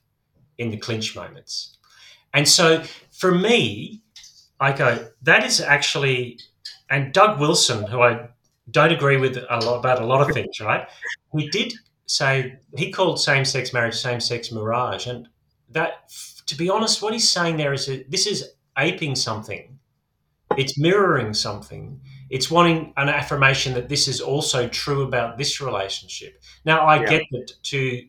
[0.58, 1.78] in the clinch moments.
[2.34, 4.02] And so for me,
[4.60, 6.40] I go, that is actually,
[6.90, 8.30] and Doug Wilson, who I
[8.70, 10.88] don't agree with a lot about a lot of things, right?
[11.36, 11.74] He did
[12.06, 15.28] say he called same-sex marriage same-sex mirage, and
[15.70, 16.12] that,
[16.46, 19.80] to be honest, what he's saying there is that this is aping something,
[20.58, 22.00] it's mirroring something,
[22.32, 26.41] it's wanting an affirmation that this is also true about this relationship.
[26.63, 27.10] Now, I yeah.
[27.10, 28.08] get that two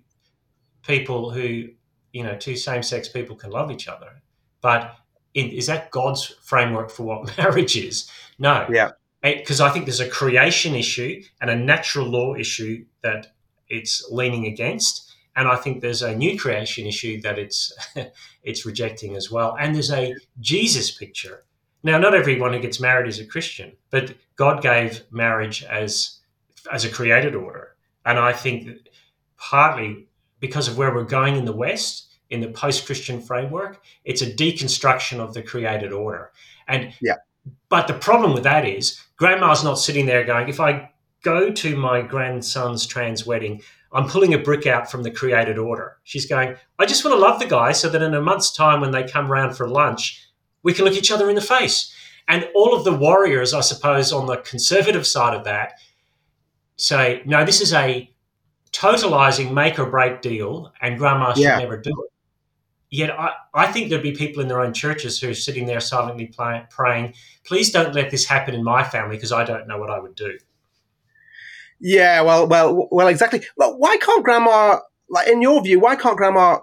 [0.87, 1.71] people who,
[2.13, 4.23] you know, two same sex people can love each other,
[4.61, 4.95] but
[5.35, 8.09] in, is that God's framework for what marriage is?
[8.39, 8.65] No.
[8.71, 8.93] Yeah.
[9.23, 13.35] Because I think there's a creation issue and a natural law issue that
[13.69, 15.13] it's leaning against.
[15.35, 17.73] And I think there's a new creation issue that it's
[18.45, 19.57] it's rejecting as well.
[19.59, 21.45] And there's a Jesus picture
[21.83, 26.21] now, not everyone who gets married is a Christian, but God gave marriage as
[26.71, 28.69] as a created order, and I think
[29.37, 30.07] partly
[30.39, 33.81] because of where we're going in the West, in the post-Christian framework.
[34.05, 36.33] It's a deconstruction of the created order.
[36.67, 37.17] And yeah.
[37.69, 40.91] But the problem with that is grandma's not sitting there going, if I
[41.23, 45.99] go to my grandson's trans wedding, I'm pulling a brick out from the created order.
[46.05, 48.81] She's going, I just want to love the guy so that in a month's time
[48.81, 50.22] when they come round for lunch,
[50.63, 51.95] we can look each other in the face.
[52.29, 55.79] And all of the warriors, I suppose, on the conservative side of that
[56.77, 58.11] say, no, this is a
[58.73, 61.59] totalizing make or break deal, and grandma should yeah.
[61.59, 62.13] never do it.
[62.91, 65.81] Yet I, I think there'd be people in their own churches who are sitting there
[65.81, 69.79] silently play, praying, please don't let this happen in my family because I don't know
[69.79, 70.39] what I would do.
[71.81, 73.43] Yeah, well, well, well, exactly.
[73.57, 76.59] Well, why can't grandma, like in your view, why can't grandma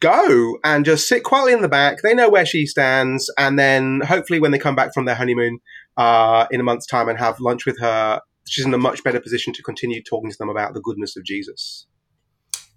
[0.00, 2.02] go and just sit quietly in the back?
[2.02, 5.58] They know where she stands, and then hopefully, when they come back from their honeymoon
[5.96, 9.20] uh, in a month's time and have lunch with her, she's in a much better
[9.20, 11.86] position to continue talking to them about the goodness of Jesus.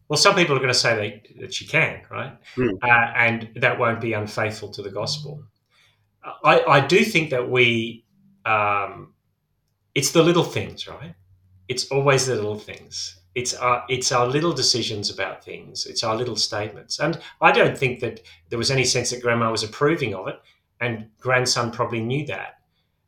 [0.10, 2.38] Well, some people are going to say that, that she can, right?
[2.56, 2.78] Mm.
[2.84, 5.44] Uh, and that won't be unfaithful to the gospel.
[6.44, 8.06] I, I do think that we,
[8.46, 9.14] um,
[9.96, 11.16] it's the little things, right?
[11.68, 13.20] It's always the little things.
[13.36, 15.86] It's our, it's our little decisions about things.
[15.86, 17.00] It's our little statements.
[17.00, 20.39] And I don't think that there was any sense that grandma was approving of it,
[20.80, 22.60] and grandson probably knew that.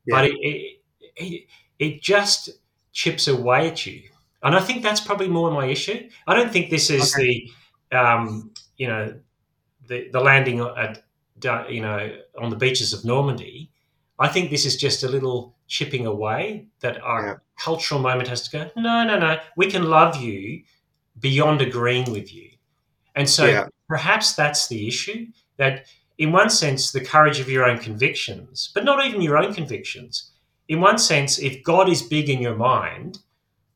[0.05, 0.15] Yeah.
[0.15, 0.81] But it, it,
[1.15, 1.47] it,
[1.79, 2.49] it just
[2.91, 4.01] chips away at you
[4.45, 6.07] and I think that's probably more my issue.
[6.27, 7.51] I don't think this is okay.
[7.91, 9.19] the, um, you know,
[9.87, 11.03] the, the landing at,
[11.67, 13.71] you know, on the beaches of Normandy.
[14.19, 17.35] I think this is just a little chipping away that our yeah.
[17.59, 20.63] cultural moment has to go, no, no, no, we can love you
[21.19, 22.49] beyond agreeing with you.
[23.15, 23.67] And so yeah.
[23.87, 25.85] perhaps that's the issue that,
[26.17, 30.31] in one sense, the courage of your own convictions, but not even your own convictions.
[30.67, 33.19] In one sense, if God is big in your mind,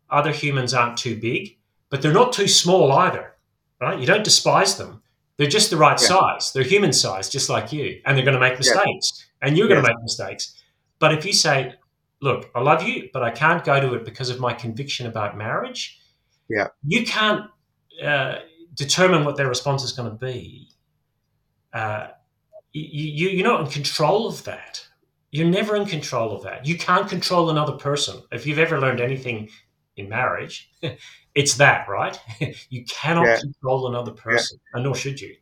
[0.10, 1.58] other humans aren't too big,
[1.90, 3.36] but they're not too small either,
[3.80, 4.00] right?
[4.00, 5.02] You don't despise them.
[5.40, 6.08] They're just the right yeah.
[6.08, 6.52] size.
[6.52, 9.48] They're human size, just like you, and they're going to make mistakes, yeah.
[9.48, 10.62] and you're going to make mistakes.
[11.00, 11.76] But if you say,
[12.22, 15.38] "Look, I love you, but I can't go to it because of my conviction about
[15.38, 15.98] marriage,"
[16.50, 17.50] yeah, you can't
[18.04, 18.40] uh,
[18.74, 20.68] determine what their response is going to be.
[21.72, 22.08] Uh,
[22.74, 24.86] you, you're not in control of that.
[25.32, 26.66] You're never in control of that.
[26.66, 28.22] You can't control another person.
[28.34, 29.48] If you've ever learned anything
[29.96, 30.70] in marriage,
[31.40, 32.20] it's that, right?
[32.70, 33.40] you cannot yeah.
[33.40, 34.76] control another person, yeah.
[34.76, 35.36] and nor should you.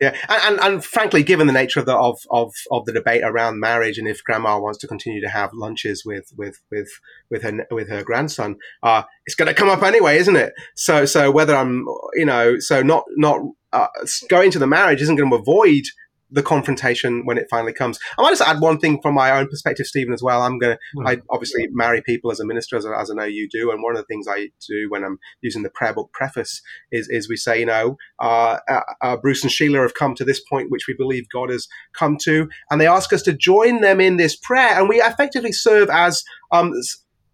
[0.00, 3.22] Yeah, and, and, and frankly, given the nature of the of, of, of the debate
[3.22, 6.88] around marriage, and if Grandma wants to continue to have lunches with with with
[7.30, 10.54] with her with her grandson, uh, it's going to come up anyway, isn't it?
[10.76, 13.40] So so whether I'm you know so not not
[13.72, 13.88] uh,
[14.28, 15.84] going to the marriage isn't going to avoid
[16.30, 17.98] the confrontation when it finally comes.
[18.18, 20.42] I might just add one thing from my own perspective, Stephen, as well.
[20.42, 21.08] I'm going to, mm.
[21.08, 23.70] I obviously marry people as a minister, as, as, I know you do.
[23.70, 26.60] And one of the things I do when I'm using the prayer book preface
[26.90, 30.24] is, is we say, you know, uh, uh, uh, Bruce and Sheila have come to
[30.24, 32.48] this point, which we believe God has come to.
[32.70, 34.78] And they ask us to join them in this prayer.
[34.78, 36.72] And we effectively serve as, um,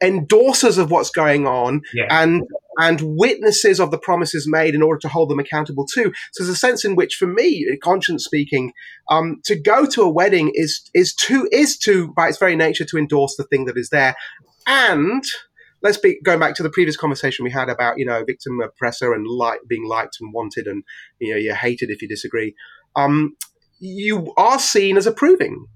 [0.02, 2.06] endorsers of what's going on yeah.
[2.10, 2.42] and
[2.78, 6.12] and witnesses of the promises made in order to hold them accountable too.
[6.32, 8.72] So there's a sense in which, for me, conscience speaking,
[9.10, 12.84] um, to go to a wedding is is to is to by its very nature
[12.84, 14.14] to endorse the thing that is there,
[14.66, 15.24] and
[15.82, 19.12] let's be going back to the previous conversation we had about you know victim oppressor
[19.12, 20.84] and like being liked and wanted and
[21.18, 22.54] you know you're hated if you disagree.
[22.96, 23.36] Um,
[23.80, 25.66] you are seen as approving.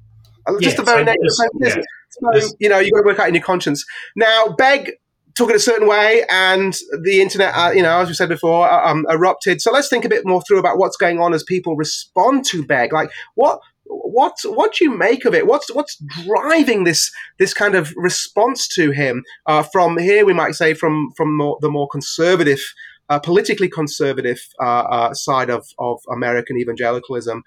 [0.47, 3.35] Uh, just the very nature of So, you know, you've got to work out in
[3.35, 3.85] your conscience.
[4.15, 4.93] Now, Begg
[5.37, 8.71] took it a certain way, and the internet, uh, you know, as we said before,
[8.71, 9.61] uh, um, erupted.
[9.61, 12.67] So let's think a bit more through about what's going on as people respond to
[12.67, 12.93] Begg.
[12.93, 15.47] Like, what, what, what do you make of it?
[15.47, 20.25] What's what's driving this this kind of response to him uh, from here?
[20.25, 22.61] We might say from from more, the more conservative.
[23.09, 27.41] Uh, politically conservative uh, uh, side of, of American evangelicalism.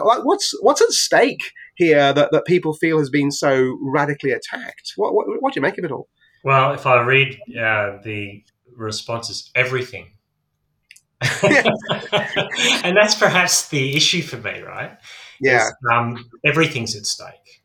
[0.00, 4.94] what's what's at stake here that, that people feel has been so radically attacked?
[4.96, 6.08] What, what, what do you make of it all?
[6.46, 8.44] Well, if I read uh, the
[8.76, 10.12] responses, everything.
[11.42, 14.96] and that's perhaps the issue for me, right?
[15.40, 15.66] Yeah.
[15.66, 17.64] Is, um, everything's at stake.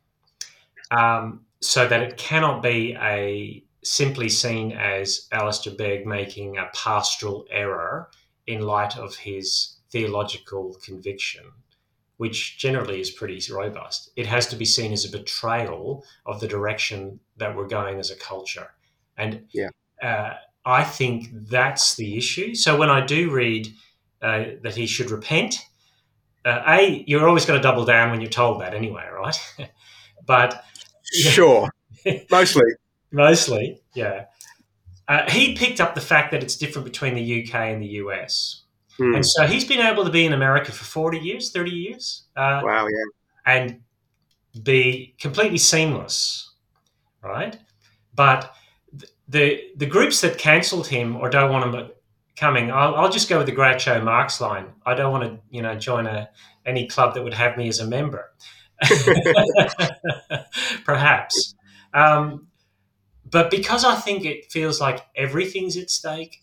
[0.89, 7.45] Um, so that it cannot be a simply seen as Alistair Begg making a pastoral
[7.51, 8.09] error
[8.47, 11.43] in light of his theological conviction
[12.21, 14.11] which generally is pretty robust.
[14.15, 18.11] It has to be seen as a betrayal of the direction that we're going as
[18.11, 18.75] a culture.
[19.17, 19.69] And yeah.
[20.03, 22.53] uh, I think that's the issue.
[22.53, 23.69] So when I do read
[24.21, 25.65] uh, that he should repent,
[26.45, 29.39] uh, A, you're always going to double down when you're told that anyway, right?
[30.27, 30.63] but.
[31.11, 31.71] Sure.
[32.29, 32.69] Mostly.
[33.11, 34.25] Mostly, yeah.
[35.07, 38.60] Uh, he picked up the fact that it's different between the UK and the US.
[39.01, 39.15] Hmm.
[39.15, 42.61] And so he's been able to be in America for 40 years, 30 years, uh,
[42.63, 43.05] Wow, yeah.
[43.47, 43.81] and
[44.63, 46.51] be completely seamless,
[47.23, 47.57] right?
[48.13, 48.53] But
[48.97, 51.89] th- the the groups that cancelled him or don't want him
[52.35, 54.67] coming, I'll, I'll just go with the Groucho Marx line.
[54.85, 56.29] I don't want to, you know, join a
[56.65, 58.31] any club that would have me as a member.
[60.85, 61.55] Perhaps.
[61.93, 62.47] Um,
[63.29, 66.41] but because I think it feels like everything's at stake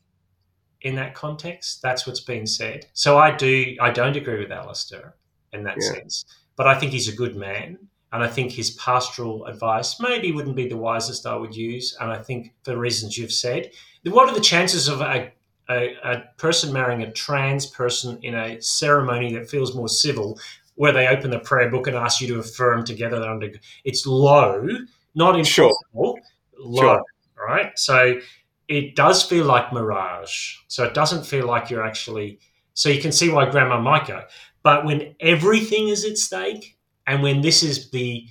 [0.82, 2.86] in that context, that's what's been said.
[2.92, 5.16] So I do, I don't agree with Alistair
[5.52, 5.92] in that Yeah.
[5.92, 6.24] sense,
[6.56, 7.78] but I think he's a good man.
[8.12, 11.94] And I think his pastoral advice maybe wouldn't be the wisest I would use.
[12.00, 13.70] And I think for the reasons you've said,
[14.04, 15.30] what are the chances of a,
[15.68, 20.38] a, a person marrying a trans person in a ceremony that feels more civil,
[20.76, 23.50] where they open the prayer book and ask you to affirm together that under
[23.84, 24.66] it's low,
[25.14, 25.66] not Sure.
[25.66, 26.18] impossible,
[26.58, 27.02] low, Sure.
[27.36, 27.78] right?
[27.78, 28.20] So
[28.68, 30.56] it does feel like mirage.
[30.68, 32.40] So it doesn't feel like you're actually.
[32.74, 34.22] So you can see why grandma might go.
[34.62, 38.26] But when everything is at stake, and when this is the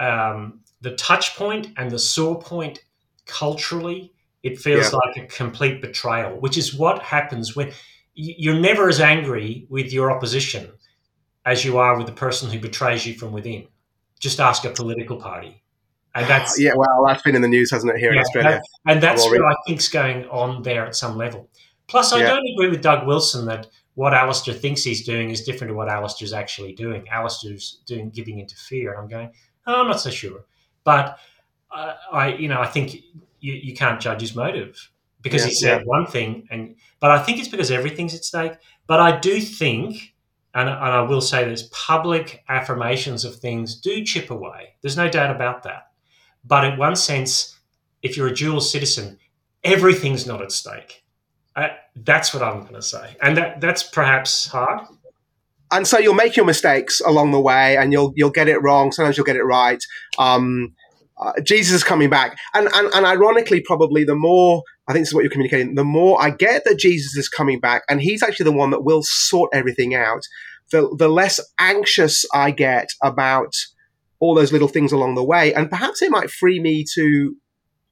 [0.00, 2.84] um, the touch point and the sore point
[3.26, 4.12] culturally,
[4.42, 4.98] it feels Yeah.
[5.04, 6.40] like a complete betrayal.
[6.40, 7.72] Which is what happens when
[8.14, 10.72] you're never as angry with your opposition
[11.44, 13.66] as you are with the person who betrays you from within.
[14.20, 15.62] Just ask a political party,
[16.14, 18.60] and that's yeah, well, that's been in the news, hasn't it, here in Australia?
[18.84, 21.48] that- and that's what I think's going on there at some level.
[21.86, 22.28] Plus, I Yeah.
[22.28, 25.88] don't agree with Doug Wilson that what Alistair thinks he's doing is different to what
[25.88, 27.08] Alistair's actually doing.
[27.08, 29.32] Alistair's doing giving into fear, and I'm going,
[29.66, 30.44] oh, I'm not so sure.
[30.84, 31.18] But
[31.70, 32.94] uh, I, you know, I think
[33.40, 34.90] you, you can't judge his motive
[35.20, 35.84] because he said yeah.
[35.86, 38.52] one thing, and but I think it's because everything's at stake.
[38.86, 40.14] But I do think,
[40.54, 44.74] and, and I will say this, public affirmations of things do chip away.
[44.80, 45.87] There's no doubt about that.
[46.44, 47.58] But in one sense,
[48.02, 49.18] if you're a dual citizen,
[49.64, 51.04] everything's not at stake.
[51.56, 54.80] Uh, that's what I'm going to say, and that that's perhaps hard.
[55.72, 58.92] and so you'll make your mistakes along the way and you'll you'll get it wrong
[58.92, 59.82] sometimes you'll get it right
[60.18, 60.74] um,
[61.18, 65.08] uh, jesus is coming back and, and and ironically probably the more i think this
[65.08, 68.22] is what you're communicating the more i get that jesus is coming back and he's
[68.22, 70.22] actually the one that will sort everything out
[70.70, 73.52] the the less anxious i get about
[74.20, 75.54] all those little things along the way.
[75.54, 77.36] And perhaps it might free me to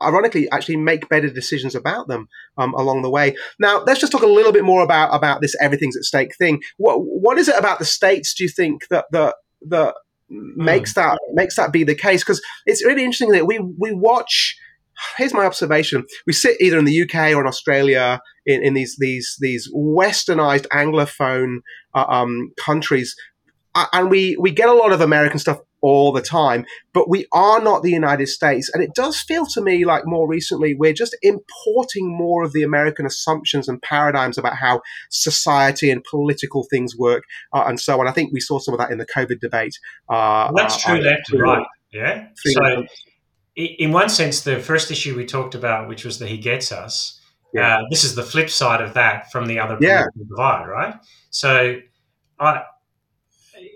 [0.02, 3.34] ironically actually make better decisions about them um, along the way.
[3.58, 6.60] Now let's just talk a little bit more about about this everything's at stake thing.
[6.76, 9.36] What what is it about the states do you think that that
[9.68, 9.94] that
[10.28, 12.22] makes that makes that be the case?
[12.22, 14.56] Because it's really interesting that we we watch
[15.16, 16.04] here's my observation.
[16.26, 20.66] We sit either in the UK or in Australia in, in these these these westernized
[20.68, 21.58] anglophone
[21.94, 23.14] uh, um, countries
[23.92, 27.60] and we we get a lot of American stuff all the time, but we are
[27.60, 28.68] not the United States.
[28.72, 32.64] And it does feel to me like more recently we're just importing more of the
[32.64, 37.22] American assumptions and paradigms about how society and political things work
[37.54, 38.08] uh, and so on.
[38.08, 39.74] I think we saw some of that in the COVID debate.
[40.08, 41.66] Uh, that's uh, true, left and right.
[41.92, 42.26] Yeah.
[42.34, 42.84] So,
[43.54, 47.20] in one sense, the first issue we talked about, which was the he gets us,
[47.54, 47.76] Yeah.
[47.76, 50.04] uh, this is the flip side of that from the other Yeah.
[50.18, 50.94] divide, right?
[51.30, 51.76] So,
[52.40, 52.62] I.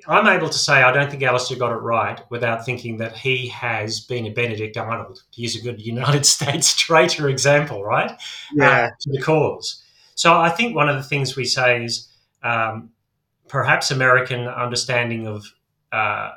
[0.08, 3.48] I'm able to say I don't think Alistair got it right without thinking that he
[3.48, 8.12] has been a Benedict Arnold, to use a good United States traitor example, right?
[8.54, 9.82] yeah, uh, to the cause.
[10.14, 12.08] So I think one of the things we say is
[12.42, 12.90] um,
[13.48, 15.46] perhaps American understanding of
[15.92, 16.30] uh,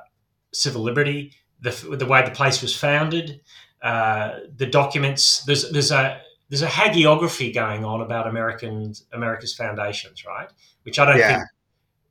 [0.51, 3.41] civil liberty, the, the way the place was founded,
[3.81, 5.43] uh, the documents.
[5.45, 10.49] There's there's a there's a hagiography going on about American America's foundations, right?
[10.83, 11.35] Which I don't Yeah.
[11.37, 11.47] think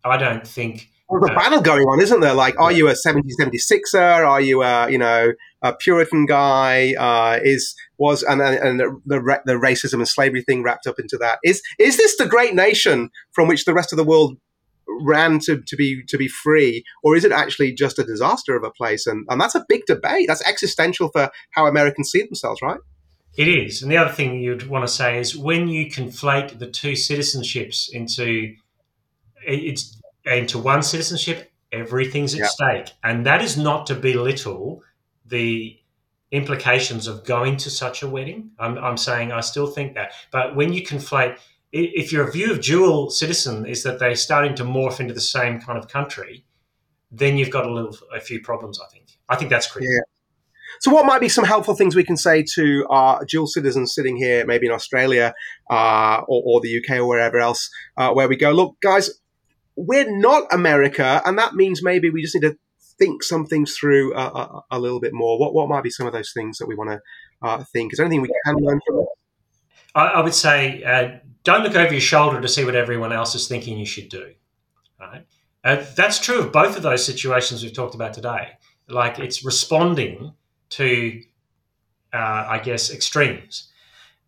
[0.05, 2.33] I don't think There's a battle going on, isn't there?
[2.33, 4.27] Like, are you a 1776er?
[4.27, 6.95] Are you a, you know, a Puritan guy?
[6.99, 11.19] Uh, is was and and the the, the racism and slavery thing wrapped up into
[11.19, 11.39] that?
[11.45, 14.39] Is is this the great nation from which the rest of the world
[15.03, 18.65] ran to, to be to be free, or is it actually just a disaster of
[18.65, 19.07] a place?
[19.07, 20.29] And and that's a big debate.
[20.29, 22.81] That's existential for how Americans see themselves, right?
[23.37, 23.83] It is.
[23.83, 27.91] And the other thing you'd want to say is when you conflate the two citizenships
[27.91, 28.55] into
[29.45, 32.47] it's into one citizenship, everything's at Yeah.
[32.47, 32.93] stake.
[33.03, 34.83] And that is not to belittle
[35.25, 35.79] the
[36.31, 38.51] implications of going to such a wedding.
[38.59, 40.13] I'm, I'm saying I still think that.
[40.31, 41.37] But when you conflate,
[41.73, 45.61] if your view of dual citizen is that they're starting to morph into the same
[45.61, 46.45] kind of country,
[47.11, 48.81] then you've got a little a few problems.
[48.81, 49.19] I think.
[49.29, 50.03] I think that's critical.
[50.81, 54.17] So, what might be some helpful things we can say to our dual citizens sitting
[54.17, 55.35] here, maybe in Australia
[55.71, 59.11] uh, or, or the UK or wherever else, uh, where we go, look, guys,
[59.77, 62.57] we're not America, and that means maybe we just need to
[62.99, 65.39] think some things through a, a, a little bit more.
[65.39, 67.01] What what might be some of those things that we want to
[67.43, 67.93] uh, think?
[67.93, 69.07] Is there anything we can learn from it?
[69.95, 73.35] I, I would say uh, don't look over your shoulder to see what everyone else
[73.35, 74.33] is thinking you should do.
[75.01, 75.27] Right?
[75.65, 78.51] Uh, that's true of both of those situations we've talked about today.
[78.89, 80.35] Like it's responding
[80.71, 81.23] to,
[82.13, 83.71] uh, I guess, extremes,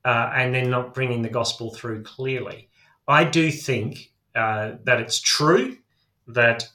[0.04, 2.68] uh, and then not bringing the gospel through clearly.
[3.06, 5.76] I do think uh, that it's true
[6.28, 6.68] that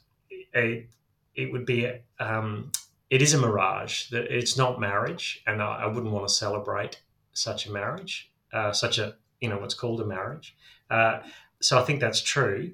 [0.53, 0.89] it,
[1.35, 2.71] it would be um,
[3.09, 7.01] it is a mirage that it's not marriage and I, I, wouldn't want to celebrate
[7.33, 10.55] such a marriage uh, such a you know what's called a marriage.
[10.89, 11.19] Uh,
[11.61, 12.71] so i think that's true.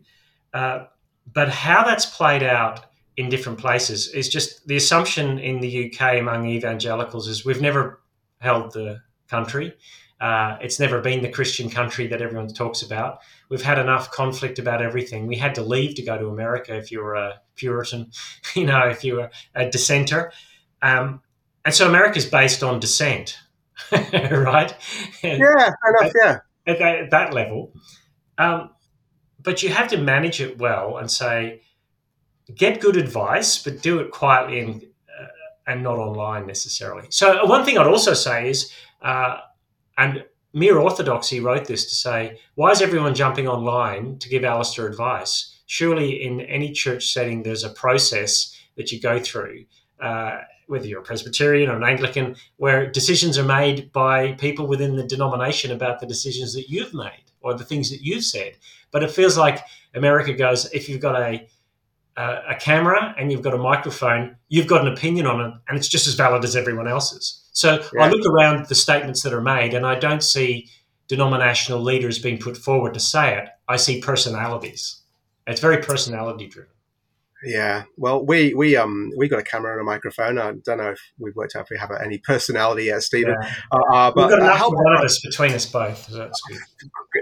[0.54, 0.86] Uh,
[1.34, 2.86] but how that's played out
[3.18, 8.02] in different places is just the assumption in the uk among evangelicals is we've never
[8.40, 9.74] held the country
[10.22, 13.20] uh, it's never been the Christian country that everyone talks about.
[13.50, 15.28] We've had enough conflict about everything.
[15.28, 18.12] We had to leave to go to America if you were a Puritan,
[18.56, 20.32] you know, if you were a dissenter.
[20.82, 21.22] Um,
[21.66, 23.38] and so America is based on dissent,
[23.92, 24.74] right?
[25.22, 26.40] Yeah, enough, yeah.
[26.68, 27.74] At that, at that level.
[28.38, 28.70] Um,
[29.42, 31.62] but you have to manage it well and say,
[32.54, 35.28] get good advice, but do it quietly and, uh,
[35.68, 37.08] and not online necessarily.
[37.10, 39.40] So, one thing I'd also say is, uh,
[39.98, 44.88] and Mere Orthodoxy wrote this to say, why is everyone jumping online to give Alistair
[44.88, 45.60] advice?
[45.66, 49.66] Surely in any church setting, there's a process that you go through,
[50.00, 50.38] uh,
[50.68, 55.04] whether you're a Presbyterian or an Anglican, where decisions are made by people within the
[55.04, 58.54] denomination about the decisions that you've made or the things that you've said.
[58.92, 59.60] But it feels like
[59.94, 61.48] America goes, if you've got a
[62.18, 65.88] a camera and you've got a microphone, you've got an opinion on it, and it's
[65.88, 67.44] just as valid as everyone else's.
[67.52, 68.04] So yeah.
[68.04, 70.70] I look around the statements that are made, and I don't see
[71.08, 73.50] denominational leaders being put forward to say it.
[73.68, 75.02] I see personalities.
[75.48, 76.72] It's very personality driven.
[77.46, 80.40] Yeah, well, we we um we got a camera and a microphone.
[80.40, 83.36] I don't know if we've worked out if we have any personality yet, Stephen.
[83.40, 83.54] Yeah.
[83.72, 86.10] Uh, uh, but we've got enough uh, one of us between us both.
[86.10, 86.42] So that's.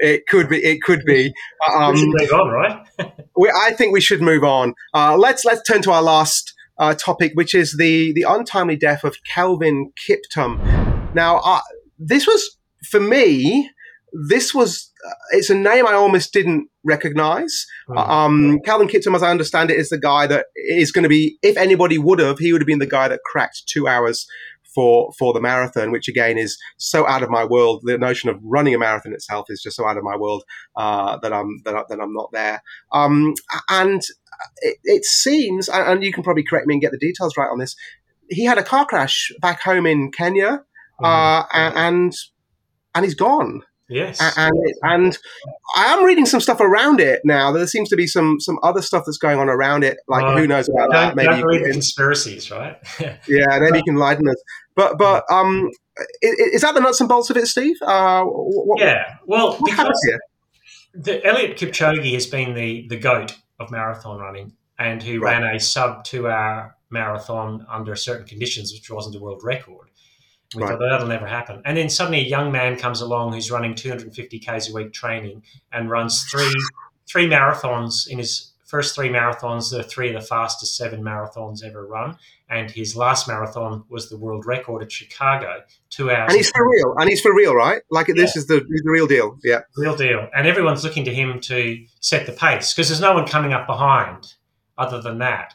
[0.02, 0.64] It could be.
[0.64, 1.34] It could be.
[1.72, 2.88] Um, we should move on, right?
[3.38, 4.74] we, I think we should move on.
[4.94, 9.04] Uh, let's let's turn to our last uh, topic, which is the the untimely death
[9.04, 11.14] of Kelvin Kiptum.
[11.14, 11.62] Now, uh,
[12.00, 12.58] this was
[12.90, 13.70] for me.
[14.30, 17.66] This was uh, it's a name I almost didn't recognize.
[17.90, 18.10] Mm.
[18.10, 21.38] Um, Kelvin Kiptum, as I understand it, is the guy that is going to be.
[21.42, 24.28] If anybody would have, he would have been the guy that cracked two hours
[24.74, 27.82] for for the marathon, which again is so out of my world.
[27.84, 30.44] The notion of running a marathon itself is just so out of my world
[30.76, 32.62] uh, that I'm that, that I'm not there.
[32.92, 33.34] Um,
[33.70, 34.02] and
[34.62, 37.60] it, it seems, and you can probably correct me and get the details right on
[37.60, 37.76] this.
[38.30, 40.64] He had a car crash back home in Kenya,
[41.02, 41.06] mm-hmm.
[41.06, 42.14] uh, and
[42.96, 43.64] and he's gone.
[43.94, 45.18] Yes, and and
[45.76, 47.52] I am reading some stuff around it now.
[47.52, 49.98] There seems to be some some other stuff that's going on around it.
[50.08, 51.16] Like uh, who knows about that?
[51.16, 52.78] Maybe conspiracies, right?
[53.00, 54.42] yeah, maybe you can lighten us.
[54.76, 55.70] But but um,
[56.24, 57.76] is, is, that the nuts and bolts of it, Steve?
[57.84, 59.18] Uh, what, yeah.
[59.28, 60.00] Well, because
[60.96, 65.40] the Eliud Kipchoge has been the the goat of marathon running, and who right.
[65.40, 69.90] ran a sub two hour marathon under certain conditions, which wasn't a world record.
[70.56, 70.70] We right.
[70.72, 71.62] thought that'll never happen.
[71.66, 75.44] And then suddenly a young man comes along who's running 250 k's a week training
[75.72, 76.54] and runs three
[77.08, 79.72] three marathons in his first three marathons.
[79.72, 82.18] They're three of the fastest seven marathons ever run.
[82.50, 86.30] And his last marathon was the world record at Chicago, two hours.
[86.30, 86.96] And he's for real.
[86.98, 87.82] And he's for real, right?
[87.92, 88.16] Like yeah.
[88.18, 89.38] this is the, the real deal.
[89.44, 90.28] Yeah, real deal.
[90.36, 93.68] And everyone's looking to him to set the pace because there's no one coming up
[93.68, 94.34] behind
[94.78, 95.54] other than that.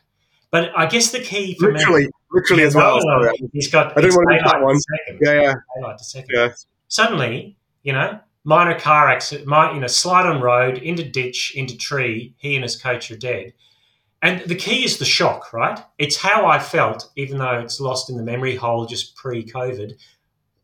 [0.50, 2.98] But I guess the key for literally, me, literally as well.
[3.04, 3.96] well he's got.
[3.96, 4.78] I didn't want to miss that one.
[4.80, 5.54] Second, yeah, yeah.
[5.76, 6.30] Daylight to second.
[6.32, 6.52] Yeah.
[6.88, 11.76] Suddenly, you know, minor car accident, might you know, slide on road into ditch into
[11.76, 12.34] tree.
[12.38, 13.52] He and his coach are dead.
[14.22, 15.78] And the key is the shock, right?
[15.98, 19.92] It's how I felt, even though it's lost in the memory hole just pre-COVID.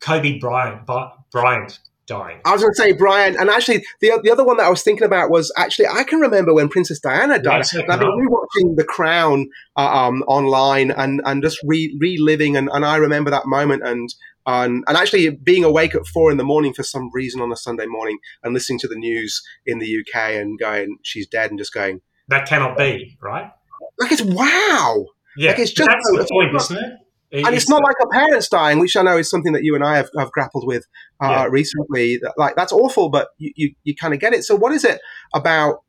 [0.00, 0.88] Kobe Bryant,
[1.30, 2.40] Bryant dying.
[2.44, 4.82] I was going to say Brian, and actually the the other one that I was
[4.82, 7.64] thinking about was actually I can remember when Princess Diana died.
[7.72, 12.68] Yeah, I've been rewatching The Crown uh, um, online and and just re- reliving, and,
[12.72, 14.08] and I remember that moment and.
[14.46, 17.56] and and actually being awake at four in the morning for some reason on a
[17.56, 21.58] Sunday morning and listening to the news in the UK and going, she's dead, and
[21.58, 23.50] just going, that cannot be, right?
[23.98, 25.06] Like it's wow.
[25.36, 26.92] Yeah, like it's just that's the point, isn't it?
[27.34, 29.74] And it's, it's not like a parent's dying, which I know is something that you
[29.74, 30.86] and I have, have grappled with
[31.20, 31.44] uh, yeah.
[31.46, 32.20] recently.
[32.36, 34.44] Like that's awful, but you, you, you kind of get it.
[34.44, 35.00] So what is it
[35.34, 35.82] about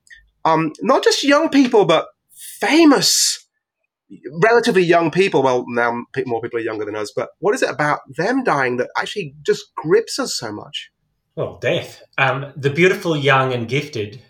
[0.44, 2.08] um, not just young people, but
[2.60, 3.46] famous,
[4.42, 5.44] relatively young people?
[5.44, 8.78] Well, now more people are younger than us, but what is it about them dying
[8.78, 10.92] that actually just grips us so much?
[11.36, 12.02] Well, death.
[12.18, 14.22] Um, the beautiful, young, and gifted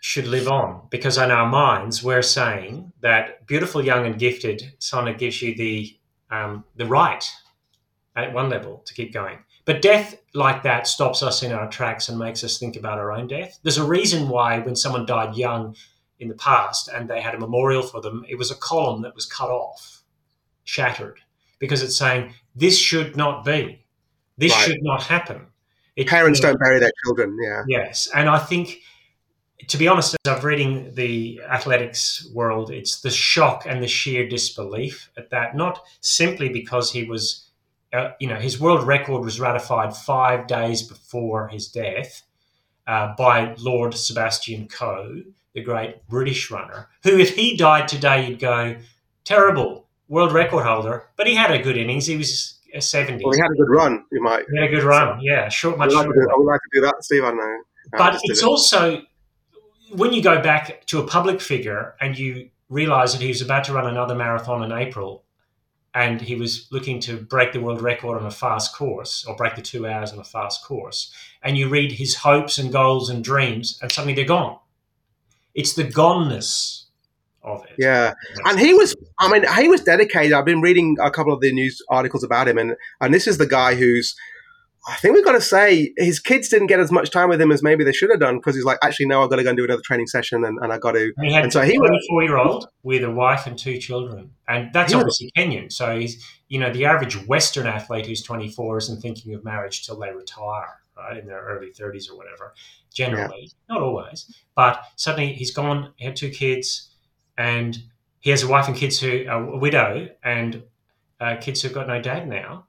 [0.00, 4.72] should live on because in our minds we're saying that beautiful, young, and gifted.
[4.80, 5.96] Sonna gives you the
[6.32, 7.24] um, the right
[8.16, 9.38] at one level to keep going.
[9.64, 13.12] But death like that stops us in our tracks and makes us think about our
[13.12, 13.60] own death.
[13.62, 15.76] There's a reason why when someone died young
[16.18, 19.14] in the past and they had a memorial for them, it was a column that
[19.14, 20.02] was cut off,
[20.64, 21.20] shattered,
[21.60, 23.84] because it's saying this should not be,
[24.36, 24.64] this right.
[24.64, 25.46] should not happen.
[25.94, 27.38] It, Parents don't bury their children.
[27.40, 27.62] Yeah.
[27.68, 28.78] Yes, and I think,
[29.68, 34.28] to be honest, as I'm reading the athletics world, it's the shock and the sheer
[34.28, 35.56] disbelief at that.
[35.56, 37.48] Not simply because he was,
[37.92, 42.22] uh, you know, his world record was ratified five days before his death
[42.86, 45.22] uh, by Lord Sebastian Coe,
[45.54, 48.76] the great British runner, who, if he died today, you'd go
[49.24, 52.06] terrible world record holder, but he had a good innings.
[52.06, 53.24] He was a 70.
[53.24, 54.04] Well, he had a good run.
[54.10, 54.44] You might.
[54.50, 55.20] He had a good run.
[55.20, 55.92] Yeah, short, much.
[55.92, 57.24] I would, like I would like to do that, Steve.
[57.24, 57.58] I know.
[57.92, 59.02] But it's also
[59.92, 63.64] when you go back to a public figure and you realize that he was about
[63.64, 65.24] to run another marathon in April,
[65.94, 69.54] and he was looking to break the world record on a fast course or break
[69.56, 71.12] the two hours on a fast course,
[71.42, 74.58] and you read his hopes and goals and dreams, and suddenly they're gone.
[75.54, 76.84] It's the goneness
[77.42, 77.74] of it.
[77.78, 78.14] Yeah,
[78.46, 78.96] and he was.
[79.20, 80.32] I mean, he was dedicated.
[80.32, 83.38] I've been reading a couple of the news articles about him, and and this is
[83.38, 84.14] the guy who's.
[84.86, 87.52] I think we've got to say his kids didn't get as much time with him
[87.52, 89.50] as maybe they should have done because he's like, actually, no, I've got to go
[89.50, 91.12] and do another training session, and, and I got to.
[91.16, 93.58] And he had and so he was a 24 year old with a wife and
[93.58, 95.72] two children, and that's obviously Kenyan.
[95.72, 99.98] So he's, you know, the average Western athlete who's 24 isn't thinking of marriage till
[99.98, 102.54] they retire, right, in their early 30s or whatever.
[102.92, 103.74] Generally, yeah.
[103.74, 106.90] not always, but suddenly he's gone, had two kids
[107.38, 107.78] and
[108.20, 110.62] he has a wife and kids who are a widow and
[111.20, 112.66] uh, kids who've got no dad now,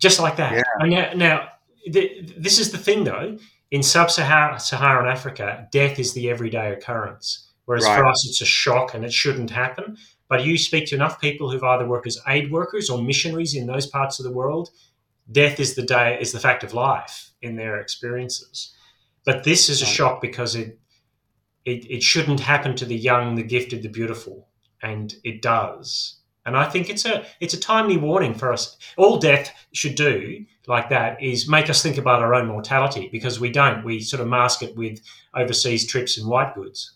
[0.00, 0.54] just like that.
[0.54, 0.86] Yeah.
[0.86, 1.48] now, now
[1.86, 3.38] the, this is the thing though.
[3.70, 7.98] In sub-Saharan Africa, death is the everyday occurrence, whereas right.
[7.98, 9.96] for us it's a shock and it shouldn't happen.
[10.28, 13.66] But you speak to enough people who've either worked as aid workers or missionaries in
[13.66, 14.70] those parts of the world,
[15.30, 18.74] death is the day is the fact of life in their experiences.
[19.24, 20.78] But this is a shock because it
[21.64, 24.48] it, it shouldn't happen to the young, the gifted, the beautiful,
[24.82, 26.19] and it does.
[26.50, 28.76] And I think it's a it's a timely warning for us.
[28.96, 33.38] All death should do like that is make us think about our own mortality because
[33.38, 33.84] we don't.
[33.84, 35.00] We sort of mask it with
[35.32, 36.92] overseas trips and white goods.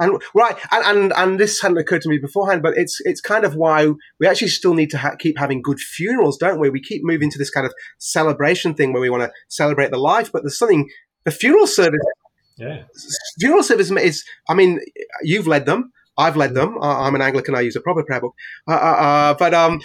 [0.00, 3.44] And right, and, and and this hadn't occurred to me beforehand, but it's it's kind
[3.44, 6.70] of why we actually still need to ha- keep having good funerals, don't we?
[6.70, 9.98] We keep moving to this kind of celebration thing where we want to celebrate the
[9.98, 10.88] life, but there's something.
[11.24, 12.00] The funeral service
[12.56, 12.84] yeah.
[13.38, 14.80] Funeral service is, I mean,
[15.22, 15.92] you've led them.
[16.18, 16.78] I've led them.
[16.78, 17.54] Uh, I'm an Anglican.
[17.54, 18.34] I use a proper prayer book.
[18.68, 19.80] Uh, uh, uh but um,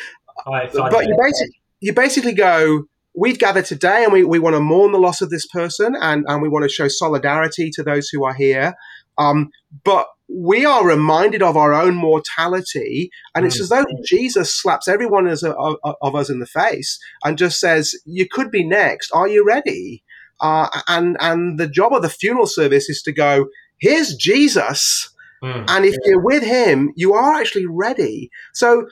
[0.45, 4.91] but you basically, you basically go, we've gathered today and we, we want to mourn
[4.91, 8.23] the loss of this person and, and we want to show solidarity to those who
[8.23, 8.75] are here.
[9.17, 9.51] Um,
[9.83, 13.61] but we are reminded of our own mortality, and it's mm.
[13.61, 17.59] as though Jesus slaps everyone as a, of, of, us in the face and just
[17.59, 19.11] says, "You could be next.
[19.11, 20.03] Are you ready?"
[20.39, 23.47] Uh, and and the job of the funeral service is to go.
[23.77, 25.09] Here's Jesus,
[25.43, 25.65] mm.
[25.67, 28.29] and if you're with him, you are actually ready.
[28.53, 28.87] So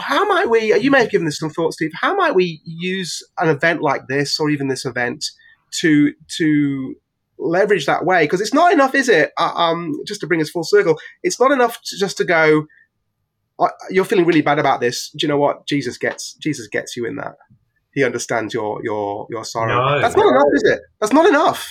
[0.00, 0.74] how might we?
[0.74, 1.90] You may have given this some thought, Steve.
[1.94, 5.24] How might we use an event like this, or even this event,
[5.80, 6.94] to to
[7.38, 8.24] leverage that way?
[8.24, 9.32] Because it's not enough, is it?
[9.38, 12.66] Uh, um, just to bring us full circle, it's not enough to, just to go.
[13.90, 15.10] You're feeling really bad about this.
[15.10, 15.66] Do you know what?
[15.66, 17.36] Jesus gets Jesus gets you in that
[17.96, 19.74] he understands your your your sorrow.
[19.74, 20.80] No, That's not enough, is it?
[21.00, 21.68] That's not enough.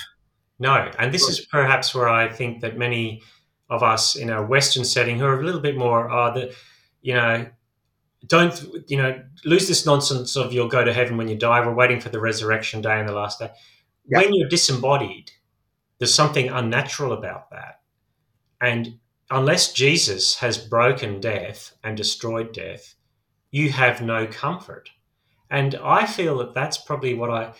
[0.58, 3.22] No, and this is perhaps where I think that many
[3.70, 6.55] of us in a Western setting who are a little bit more are uh, the,
[7.01, 7.47] you know,
[8.28, 11.66] don't you know lose this nonsense of you'll go to heaven when you die.
[11.66, 13.51] We're waiting for the resurrection day and the last day.
[14.07, 14.20] Yeah.
[14.20, 15.32] When you're disembodied,
[15.99, 17.82] there's something unnatural about that,
[18.61, 18.99] and
[19.30, 22.95] unless Jesus has broken death and destroyed death,
[23.51, 24.89] you have no comfort.
[25.49, 27.53] And I feel that that's probably what I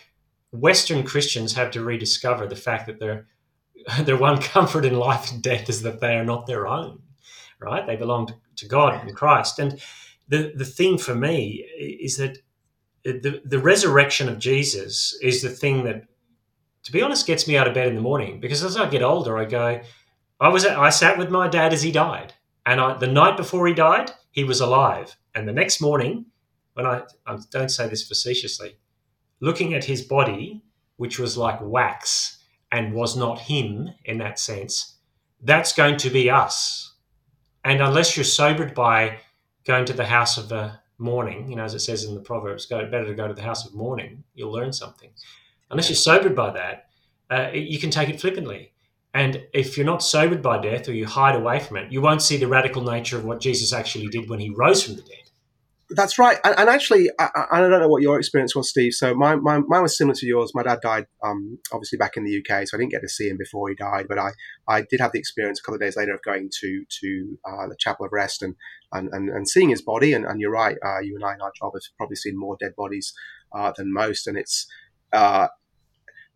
[0.52, 3.26] Western Christians have to rediscover the fact that their
[4.02, 7.00] their one comfort in life and death is that they are not their own,
[7.58, 7.86] right?
[7.86, 9.58] They belong to God and Christ.
[9.58, 9.80] And
[10.28, 12.38] the the thing for me is that
[13.04, 16.04] the the resurrection of Jesus is the thing that,
[16.82, 18.40] to be honest, gets me out of bed in the morning.
[18.40, 19.80] Because as I get older, I go,
[20.40, 22.34] I was I sat with my dad as he died,
[22.64, 26.26] and I, the night before he died, he was alive, and the next morning
[26.74, 28.76] when I, I don't say this facetiously,
[29.40, 30.62] looking at his body,
[30.98, 32.35] which was like wax
[32.72, 34.96] and was not him in that sense,
[35.42, 36.94] that's going to be us.
[37.64, 39.18] And unless you're sobered by
[39.64, 42.66] going to the house of the mourning, you know, as it says in the Proverbs,
[42.66, 45.10] go better to go to the house of mourning, you'll learn something.
[45.70, 46.88] Unless you're sobered by that,
[47.30, 48.72] uh, you can take it flippantly.
[49.14, 52.22] And if you're not sobered by death or you hide away from it, you won't
[52.22, 55.25] see the radical nature of what Jesus actually did when he rose from the dead
[55.90, 56.38] That's right.
[56.42, 58.92] And, and actually, I, I, don't know what your experience was, Steve.
[58.92, 60.50] So my, my, mine was similar to yours.
[60.52, 63.28] My dad died, um, obviously back in the UK, so I didn't get to see
[63.28, 64.06] him before he died.
[64.08, 64.30] But I,
[64.68, 67.68] I did have the experience a couple of days later of going to to uh,
[67.68, 68.56] the Chapel of Rest and
[68.92, 70.12] and, and, and seeing his body.
[70.12, 72.56] And, and you're right, uh, you and I in our job have probably seen more
[72.58, 73.12] dead bodies
[73.54, 74.26] uh, than most.
[74.26, 74.66] And it's
[75.12, 75.48] uh,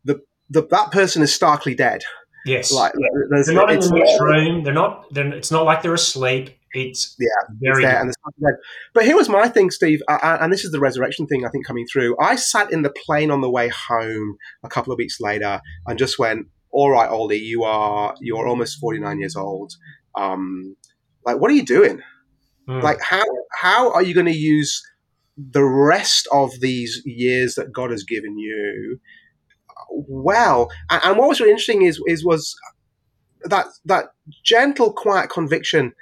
[0.05, 2.03] the, the that person is starkly dead.
[2.47, 4.63] Yes, like they're not in the next room.
[4.63, 5.13] They're not.
[5.13, 6.57] They're, it's not like they're asleep.
[6.73, 7.29] It's yeah,
[7.61, 7.85] very.
[7.85, 8.55] It's and
[8.95, 11.67] but here was my thing, Steve, uh, and this is the resurrection thing I think
[11.67, 12.17] coming through.
[12.21, 15.99] I sat in the plane on the way home a couple of weeks later and
[15.99, 19.73] just went, "All right, Ollie, you are you're almost forty nine years old.
[20.17, 20.77] Um,
[21.25, 22.03] like, what are you doing?
[22.69, 22.83] Mm.
[22.83, 23.25] Like, how
[23.61, 24.81] how are you going to use
[25.37, 29.01] the rest of these years that God has given you?"
[29.91, 32.55] Well, and, and what was really interesting is is was
[33.43, 34.07] that that
[34.45, 35.95] gentle, quiet conviction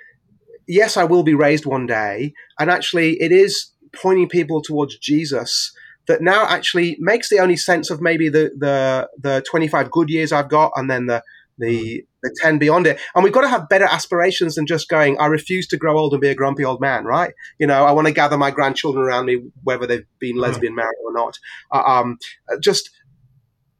[0.68, 2.34] yes, I will be raised one day.
[2.60, 5.72] And actually, it is pointing people towards Jesus
[6.06, 10.32] that now actually makes the only sense of maybe the, the, the 25 good years
[10.32, 11.22] I've got and then the,
[11.58, 12.98] the, the 10 beyond it.
[13.14, 16.12] And we've got to have better aspirations than just going, I refuse to grow old
[16.12, 17.32] and be a grumpy old man, right?
[17.58, 20.40] You know, I want to gather my grandchildren around me, whether they've been mm.
[20.40, 21.38] lesbian married or not.
[21.72, 22.18] Uh, um,
[22.60, 22.90] just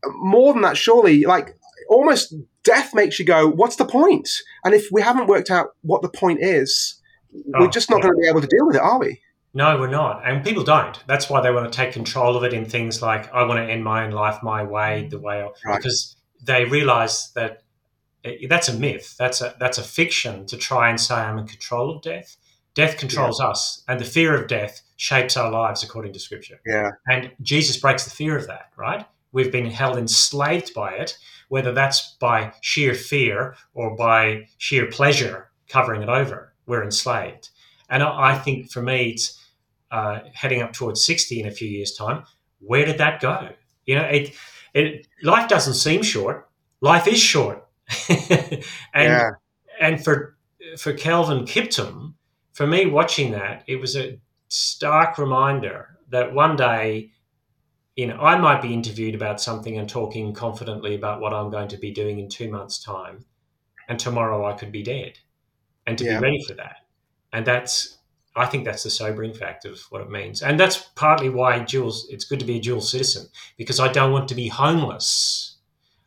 [0.06, 1.56] more than that, surely, like
[1.88, 4.28] almost death makes you go, what's the point?
[4.64, 7.00] And if we haven't worked out what the point is,
[7.34, 8.02] oh, we're just not yeah.
[8.02, 9.20] going to be able to deal with it, are we?
[9.54, 10.28] No, we're not.
[10.28, 11.02] And people don't.
[11.06, 13.72] That's why they want to take control of it in things like, I want to
[13.72, 15.76] end my own life my way, the way, right.
[15.76, 17.62] because they realize that
[18.48, 19.16] that's a myth.
[19.18, 22.36] That's a, that's a fiction to try and say I'm in control of death.
[22.74, 23.48] Death controls yeah.
[23.48, 26.60] us, and the fear of death shapes our lives according to Scripture.
[26.64, 26.90] Yeah.
[27.08, 29.04] And Jesus breaks the fear of that, right?
[29.32, 31.18] We've been held enslaved by it
[31.48, 36.54] whether that's by sheer fear or by sheer pleasure covering it over.
[36.66, 37.48] We're enslaved.
[37.90, 39.42] And I think for me, it's
[39.90, 42.24] uh, heading up towards 60 in a few years' time.
[42.60, 43.48] Where did that go?
[43.86, 44.34] You know, it,
[44.74, 46.48] it life doesn't seem short.
[46.80, 47.66] Life is short.
[48.08, 48.62] and
[48.94, 49.30] yeah.
[49.80, 50.36] and for
[50.76, 52.12] for Kelvin Kiptum,
[52.52, 57.12] for me watching that, it was a stark reminder that one day
[57.98, 61.66] you know, I might be interviewed about something and talking confidently about what I'm going
[61.66, 63.24] to be doing in two months' time,
[63.88, 65.18] and tomorrow I could be dead,
[65.84, 66.20] and to yeah.
[66.20, 66.76] be ready for that,
[67.32, 67.98] and that's
[68.36, 72.06] I think that's the sobering fact of what it means, and that's partly why Jules.
[72.08, 73.26] It's good to be a dual citizen
[73.56, 75.56] because I don't want to be homeless.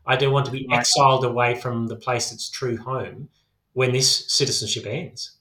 [0.06, 3.28] I don't want to be exiled away from the place that's true home
[3.74, 5.40] when this citizenship ends.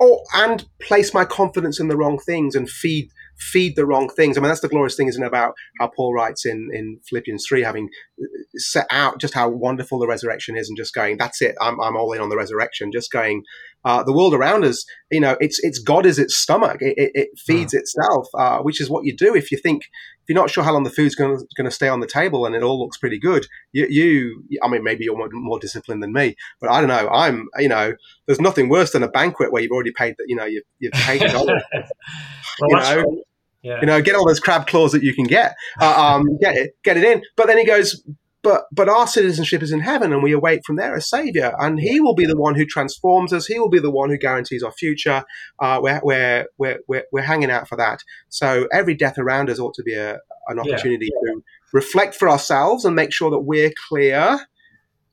[0.00, 4.36] Oh, and place my confidence in the wrong things and feed feed the wrong things.
[4.36, 7.44] I mean, that's the glorious thing, isn't it, about how Paul writes in, in Philippians
[7.48, 7.88] 3, having
[8.20, 8.26] uh,
[8.56, 11.96] set out just how wonderful the resurrection is and just going, that's it, I'm, I'm
[11.96, 13.42] all in on the resurrection, just going,
[13.84, 16.78] uh, the world around us, you know, it's it's God is its stomach.
[16.80, 17.78] It, it, it feeds mm.
[17.78, 19.84] itself, uh, which is what you do if you think
[20.24, 22.54] if you're not sure how long the food's going to stay on the table and
[22.54, 23.46] it all looks pretty good.
[23.72, 27.10] You, you I mean, maybe you're more, more, disciplined than me, but I don't know.
[27.10, 27.92] I'm, you know,
[28.24, 30.24] there's nothing worse than a banquet where you've already paid, that.
[30.26, 31.62] you know, you've, you've paid dollars.
[32.58, 33.22] well, you know,
[33.62, 33.80] yeah.
[33.82, 36.70] you know, get all those crab claws that you can get, uh, um, get it,
[36.84, 37.22] get it in.
[37.36, 38.02] But then he goes,
[38.44, 41.54] but but our citizenship is in heaven and we await from there a savior.
[41.58, 43.46] And he will be the one who transforms us.
[43.46, 45.24] He will be the one who guarantees our future.
[45.58, 48.00] Uh, we're, we're, we're, we're, we're hanging out for that.
[48.28, 51.32] So every death around us ought to be a, an opportunity yeah.
[51.32, 51.42] to
[51.72, 54.38] reflect for ourselves and make sure that we're clear.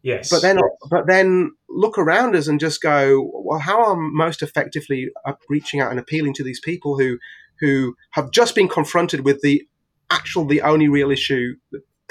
[0.04, 0.30] Yes.
[0.30, 0.60] But then
[0.90, 5.10] but then look around us and just go well how am most effectively
[5.48, 7.18] reaching out and appealing to these people who
[7.60, 9.64] who have just been confronted with the
[10.10, 11.54] actual the only real issue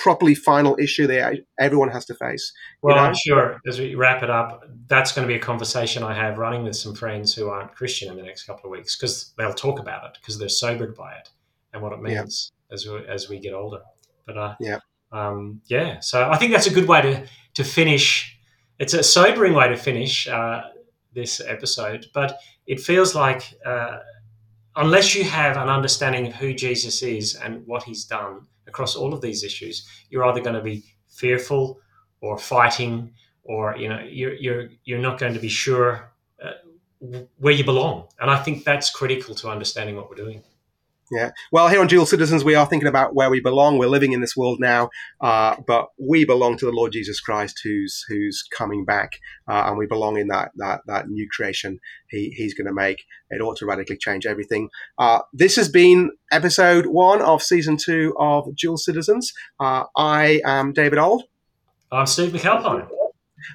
[0.01, 2.53] properly final issue that everyone has to face.
[2.81, 3.03] Well, know?
[3.03, 6.39] I'm sure as we wrap it up, that's going to be a conversation I have
[6.39, 9.53] running with some friends who aren't Christian in the next couple of weeks because they'll
[9.53, 11.29] talk about it because they're sobered by it
[11.75, 12.75] and what it means yeah.
[12.75, 13.83] as we, as we get older.
[14.27, 14.79] But uh, yeah,
[15.13, 16.01] um, yeah.
[16.01, 18.39] So I think that's a good way to to finish.
[18.79, 20.63] It's a sobering way to finish uh,
[21.13, 23.55] this episode, but it feels like.
[23.65, 23.99] Uh,
[24.77, 29.13] unless you have an understanding of who Jesus is and what he's done, across all
[29.13, 29.75] of these issues,
[30.11, 30.77] you're either going to be
[31.09, 31.65] fearful
[32.21, 32.95] or fighting,
[33.45, 35.91] or you know you're you're you're not going to be sure
[36.45, 36.57] uh,
[37.39, 37.97] where you belong.
[38.21, 40.43] And I think that's critical to understanding what we're doing.
[41.11, 41.33] Yeah.
[41.51, 43.79] Well, here on Dual Citizens, we are thinking about where we belong.
[43.79, 44.91] We're living in this world now,
[45.21, 49.15] uh, but we belong to the Lord Jesus Christ, who's who's coming back,
[49.49, 51.81] uh, and we belong in that that that new creation
[52.11, 53.05] he, he's going to make.
[53.29, 54.69] It ought to radically change everything.
[54.99, 59.33] Uh, this has been episode one of season two of Dual Citizens.
[59.59, 61.25] Uh, I am David Ould.
[61.91, 62.89] I'm Steve McAlpine.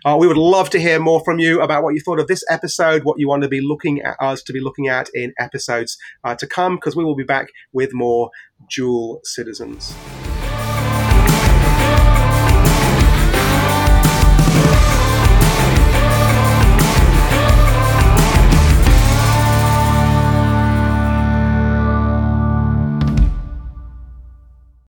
[0.03, 2.43] Uh, we would love to hear more from you about what you thought of this
[2.49, 5.97] episode, what you want to be looking at us to be looking at in episodes
[6.23, 8.29] uh, to come, because we will be back with more
[8.69, 9.95] dual citizens.